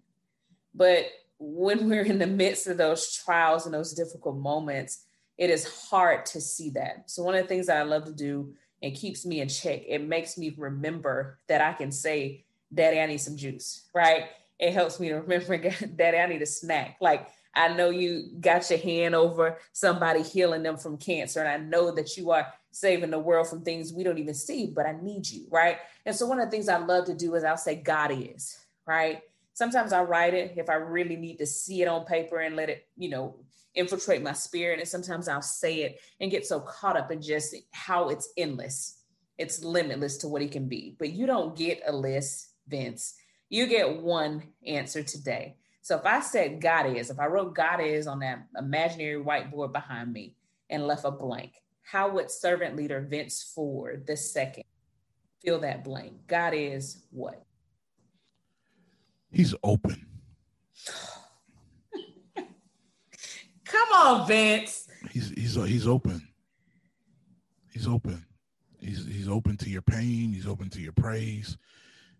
[0.75, 1.05] But
[1.39, 5.05] when we're in the midst of those trials and those difficult moments,
[5.37, 7.09] it is hard to see that.
[7.09, 9.83] So one of the things that I love to do and keeps me in check.
[9.87, 14.26] It makes me remember that I can say, Daddy, I need some juice, right?
[14.59, 15.57] It helps me to remember,
[15.97, 16.97] Daddy, I need a snack.
[17.01, 21.57] Like, I know you got your hand over somebody healing them from cancer, and I
[21.57, 24.97] know that you are saving the world from things we don't even see, but I
[25.03, 25.79] need you, right?
[26.07, 28.59] And so, one of the things I love to do is I'll say, God is,
[28.87, 29.22] right?
[29.55, 32.68] Sometimes I write it if I really need to see it on paper and let
[32.68, 33.35] it, you know,
[33.79, 34.81] infiltrate my spirit.
[34.81, 39.03] And sometimes I'll say it and get so caught up in just how it's endless.
[39.39, 40.97] It's limitless to what it can be.
[40.99, 43.14] But you don't get a list, Vince.
[43.49, 45.57] You get one answer today.
[45.81, 49.72] So if I said God is, if I wrote God is on that imaginary whiteboard
[49.72, 50.35] behind me
[50.68, 51.53] and left a blank,
[51.83, 54.64] how would servant leader Vince Ford the second
[55.43, 56.12] fill that blank?
[56.26, 57.43] God is what?
[59.31, 60.05] He's open.
[63.71, 64.89] Come on, Vince.
[65.11, 66.27] He's he's he's open.
[67.73, 68.25] He's open.
[68.81, 70.33] He's he's open to your pain.
[70.33, 71.57] He's open to your praise.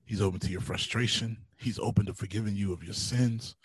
[0.05, 1.39] He's open to your frustration.
[1.57, 3.57] He's open to forgiving you of your sins.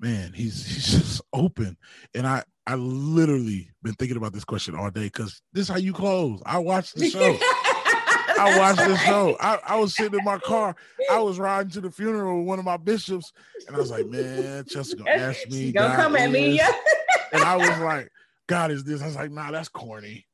[0.00, 1.76] Man, he's he's just open.
[2.14, 5.78] And I I literally been thinking about this question all day because this is how
[5.78, 6.42] you close.
[6.44, 7.38] I watched the show.
[8.38, 9.36] I watched the show.
[9.40, 10.76] I, I was sitting in my car.
[11.10, 13.32] I was riding to the funeral with one of my bishops,
[13.66, 16.72] and I was like, "Man, Chelsea gonna ask me, gonna come at me, yeah."
[17.32, 18.10] and I was like,
[18.48, 19.02] God is this.
[19.02, 20.26] I was like, nah, that's corny.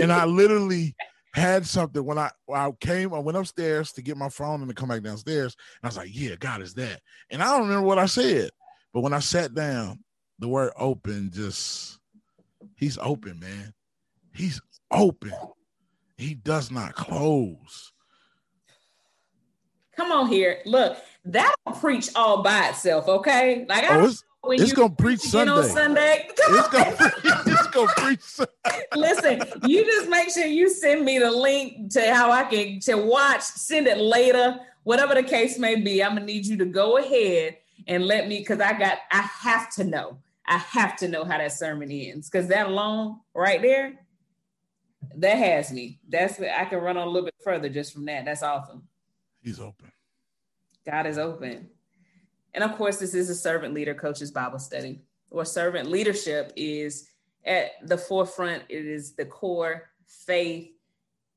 [0.00, 0.96] And I literally
[1.34, 4.68] had something when I when I came, I went upstairs to get my phone and
[4.68, 5.54] to come back downstairs.
[5.80, 7.00] And I was like, yeah, God is that.
[7.30, 8.50] And I don't remember what I said.
[8.92, 10.02] But when I sat down,
[10.38, 11.98] the word open just
[12.76, 13.72] he's open, man.
[14.34, 15.32] He's open.
[16.20, 17.92] He does not close.
[19.96, 20.58] Come on here.
[20.66, 23.64] Look, that'll preach all by itself, okay?
[23.66, 24.12] Like I oh,
[24.42, 25.50] when it's gonna preach Sunday.
[25.50, 26.28] On Sunday.
[26.38, 27.12] It's gonna,
[27.46, 28.20] it's gonna preach.
[28.20, 28.52] Sunday.
[28.94, 32.96] Listen, you just make sure you send me the link to how I can to
[32.96, 33.40] watch.
[33.40, 36.04] Send it later, whatever the case may be.
[36.04, 37.56] I'm gonna need you to go ahead
[37.86, 40.18] and let me, because I got, I have to know.
[40.44, 43.94] I have to know how that sermon ends, because that alone right there,
[45.16, 46.00] that has me.
[46.08, 48.24] That's I can run on a little bit further just from that.
[48.24, 48.82] That's awesome.
[49.42, 49.90] He's open.
[50.84, 51.68] God is open.
[52.54, 57.08] And of course, this is a servant leader coaches Bible study, or servant leadership is
[57.44, 58.64] at the forefront.
[58.68, 60.70] It is the core faith.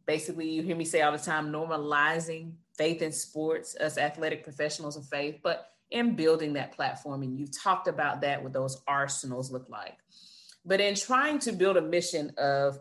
[0.06, 4.98] Basically, you hear me say all the time normalizing faith in sports, us athletic professionals
[4.98, 7.22] of faith, but in building that platform.
[7.22, 9.98] And you've talked about that, what those arsenals look like.
[10.66, 12.80] But in trying to build a mission of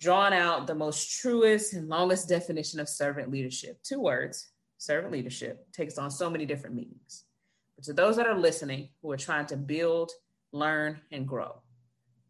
[0.00, 5.66] drawing out the most truest and longest definition of servant leadership, two words, servant leadership
[5.72, 7.24] takes on so many different meanings.
[7.76, 10.10] But to those that are listening who are trying to build,
[10.52, 11.60] learn, and grow,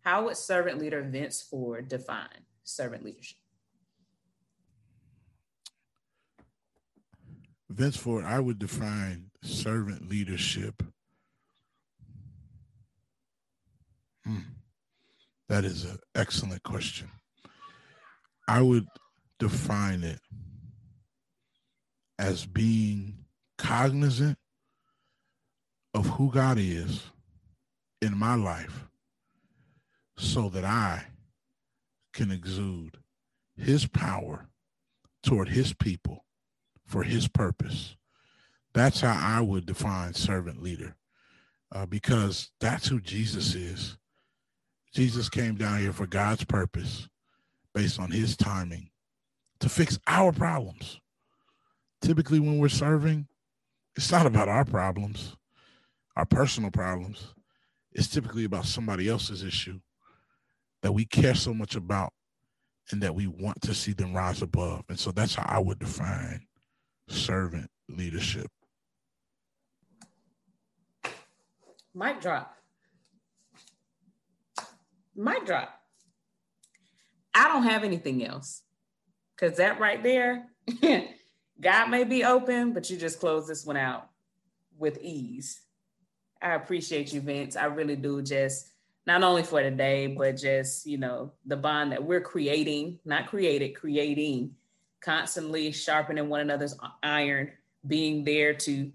[0.00, 3.38] how would servant leader Vince Ford define servant leadership?
[7.68, 10.82] Vince Ford, I would define servant leadership.
[14.24, 14.38] Hmm.
[15.48, 17.10] That is an excellent question.
[18.48, 18.88] I would
[19.38, 20.20] define it
[22.18, 23.26] as being
[23.58, 24.38] cognizant
[25.92, 27.02] of who God is
[28.00, 28.86] in my life
[30.16, 31.04] so that I
[32.14, 32.96] can exude
[33.54, 34.48] his power
[35.22, 36.24] toward his people
[36.86, 37.96] for his purpose.
[38.72, 40.96] That's how I would define servant leader,
[41.70, 43.98] uh, because that's who Jesus is.
[44.94, 47.08] Jesus came down here for God's purpose
[47.78, 48.90] based on his timing
[49.60, 51.00] to fix our problems.
[52.02, 53.28] Typically, when we're serving,
[53.94, 55.36] it's not about our problems,
[56.16, 57.34] our personal problems.
[57.92, 59.78] It's typically about somebody else's issue
[60.82, 62.12] that we care so much about
[62.90, 64.82] and that we want to see them rise above.
[64.88, 66.48] And so that's how I would define
[67.08, 68.48] servant leadership.
[71.94, 72.56] Mic drop.
[75.14, 75.78] Mic drop.
[77.38, 78.62] I don't have anything else
[79.34, 80.46] because that right there,
[81.60, 84.08] God may be open, but you just close this one out
[84.76, 85.60] with ease.
[86.42, 87.56] I appreciate you, Vince.
[87.56, 88.22] I really do.
[88.22, 88.72] Just
[89.06, 93.74] not only for today, but just, you know, the bond that we're creating, not created,
[93.76, 94.54] creating,
[95.00, 97.52] constantly sharpening one another's iron,
[97.86, 98.90] being there to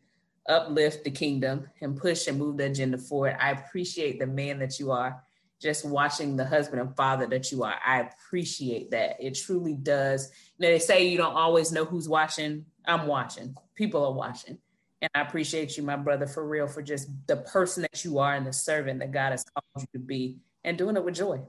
[0.49, 3.37] uplift the kingdom and push and move the agenda forward.
[3.39, 5.23] I appreciate the man that you are,
[5.63, 7.75] just watching the husband and father that you are.
[7.83, 9.15] I appreciate that.
[9.19, 10.29] It truly does.
[10.57, 12.65] You know, they say you don't always know who's watching.
[12.85, 13.55] I'm watching.
[13.73, 14.57] People are watching.
[15.01, 18.35] And I appreciate you, my brother, for real, for just the person that you are
[18.35, 21.41] and the servant that God has called you to be and doing it with joy.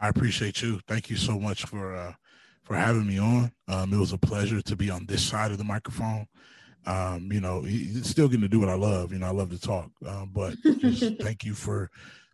[0.00, 0.80] I appreciate you.
[0.88, 2.12] Thank you so much for uh,
[2.64, 3.52] for having me on.
[3.68, 6.26] Um, it was a pleasure to be on this side of the microphone.
[6.84, 7.64] Um, you know,
[8.02, 9.12] still getting to do what I love.
[9.12, 11.90] You know, I love to talk, um, but just thank you for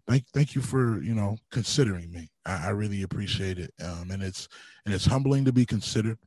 [0.08, 2.30] thank thank you for you know considering me.
[2.46, 4.48] I, I really appreciate it, um, and it's
[4.84, 6.18] and it's humbling to be considered,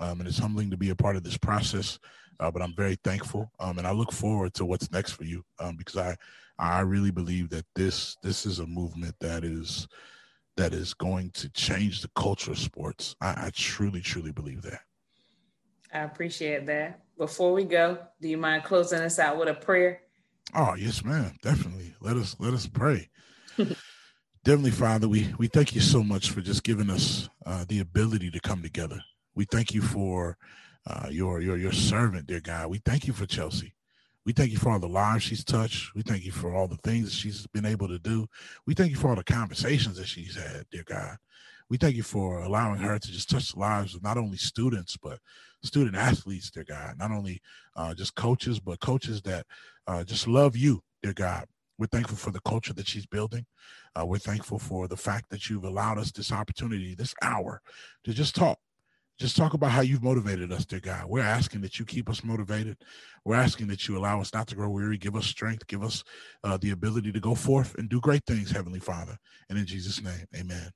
[0.00, 1.98] um, and it's humbling to be a part of this process.
[2.40, 5.44] Uh, but I'm very thankful, um, and I look forward to what's next for you
[5.58, 6.16] um, because I
[6.58, 9.88] I really believe that this this is a movement that is
[10.56, 13.16] that is going to change the culture of sports.
[13.20, 14.80] I, I truly truly believe that.
[15.92, 17.00] I appreciate that.
[17.16, 20.00] Before we go, do you mind closing us out with a prayer?
[20.54, 21.36] Oh yes, ma'am.
[21.42, 21.94] Definitely.
[22.00, 23.08] Let us let us pray.
[24.44, 28.30] Definitely, Father, we we thank you so much for just giving us uh, the ability
[28.30, 29.00] to come together.
[29.34, 30.36] We thank you for
[30.86, 32.68] uh, your your your servant, dear God.
[32.68, 33.74] We thank you for Chelsea.
[34.26, 35.94] We thank you for all the lives she's touched.
[35.94, 38.26] We thank you for all the things that she's been able to do.
[38.66, 41.16] We thank you for all the conversations that she's had, dear God.
[41.68, 44.96] We thank you for allowing her to just touch the lives of not only students,
[44.96, 45.18] but
[45.62, 46.98] student athletes, dear God.
[46.98, 47.40] Not only
[47.76, 49.46] uh, just coaches, but coaches that
[49.86, 51.46] uh, just love you, dear God.
[51.78, 53.46] We're thankful for the culture that she's building.
[53.98, 57.60] Uh, we're thankful for the fact that you've allowed us this opportunity, this hour,
[58.04, 58.58] to just talk
[59.16, 61.04] just talk about how you've motivated us, dear God.
[61.06, 62.78] We're asking that you keep us motivated.
[63.24, 66.02] We're asking that you allow us not to grow weary, give us strength, give us
[66.42, 69.16] uh, the ability to go forth and do great things, Heavenly Father.
[69.48, 70.68] And in Jesus' name, amen.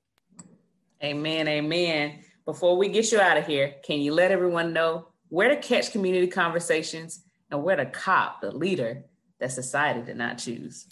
[1.02, 1.48] Amen.
[1.48, 2.20] Amen.
[2.44, 5.90] Before we get you out of here, can you let everyone know where to catch
[5.90, 9.02] community conversations and where to cop the leader
[9.40, 10.86] that society did not choose?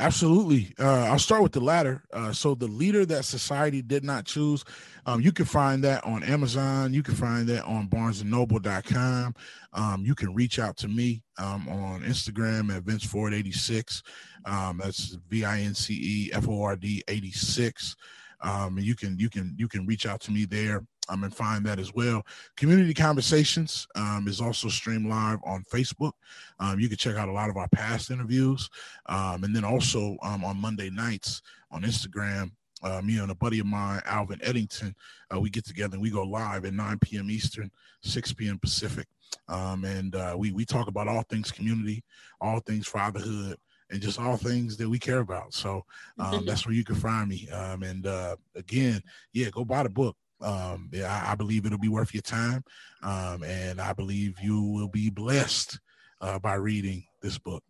[0.00, 0.72] Absolutely.
[0.78, 2.02] Uh, I'll start with the latter.
[2.10, 4.64] Uh, so, the leader that society did not choose,
[5.04, 6.94] um, you can find that on Amazon.
[6.94, 9.34] You can find that on barnesandnoble.com.
[9.74, 14.02] Um, you can reach out to me um, on Instagram at Vince Ford 86.
[14.46, 17.94] Um, that's V I N C E F O R D 86.
[18.42, 21.66] Um, you can you can you can reach out to me there um, and find
[21.66, 22.24] that as well.
[22.56, 26.12] Community Conversations um, is also streamed live on Facebook.
[26.58, 28.70] Um, you can check out a lot of our past interviews.
[29.06, 32.52] Um, and then also um, on Monday nights on Instagram,
[32.82, 34.94] uh, me and a buddy of mine, Alvin Eddington,
[35.34, 37.30] uh, we get together and we go live at 9 p.m.
[37.30, 37.70] Eastern,
[38.02, 38.58] 6 p.m.
[38.58, 39.06] Pacific.
[39.48, 42.02] Um, and uh, we, we talk about all things community,
[42.40, 43.58] all things fatherhood,
[43.90, 45.52] and just all things that we care about.
[45.52, 45.84] So
[46.18, 47.48] um, that's where you can find me.
[47.50, 49.02] Um, and uh, again,
[49.32, 50.16] yeah, go buy the book.
[50.40, 52.64] Um, I, I, believe it'll be worth your time,
[53.02, 55.78] um, and I believe you will be blessed
[56.20, 57.62] uh, by reading this book.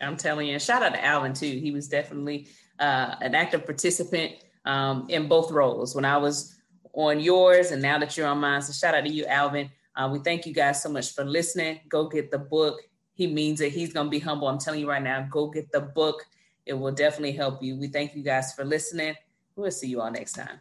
[0.00, 1.58] I'm telling you, and shout out to Alvin too.
[1.58, 2.48] He was definitely
[2.78, 4.32] uh, an active participant
[4.64, 6.56] um, in both roles when I was
[6.92, 8.62] on yours, and now that you're on mine.
[8.62, 9.70] So shout out to you, Alvin.
[9.96, 11.80] Uh, we thank you guys so much for listening.
[11.88, 12.80] Go get the book.
[13.12, 13.72] He means it.
[13.72, 14.48] He's to be humble.
[14.48, 15.26] I'm telling you right now.
[15.30, 16.24] Go get the book.
[16.64, 17.76] It will definitely help you.
[17.76, 19.14] We thank you guys for listening.
[19.56, 20.60] We'll see you all next time.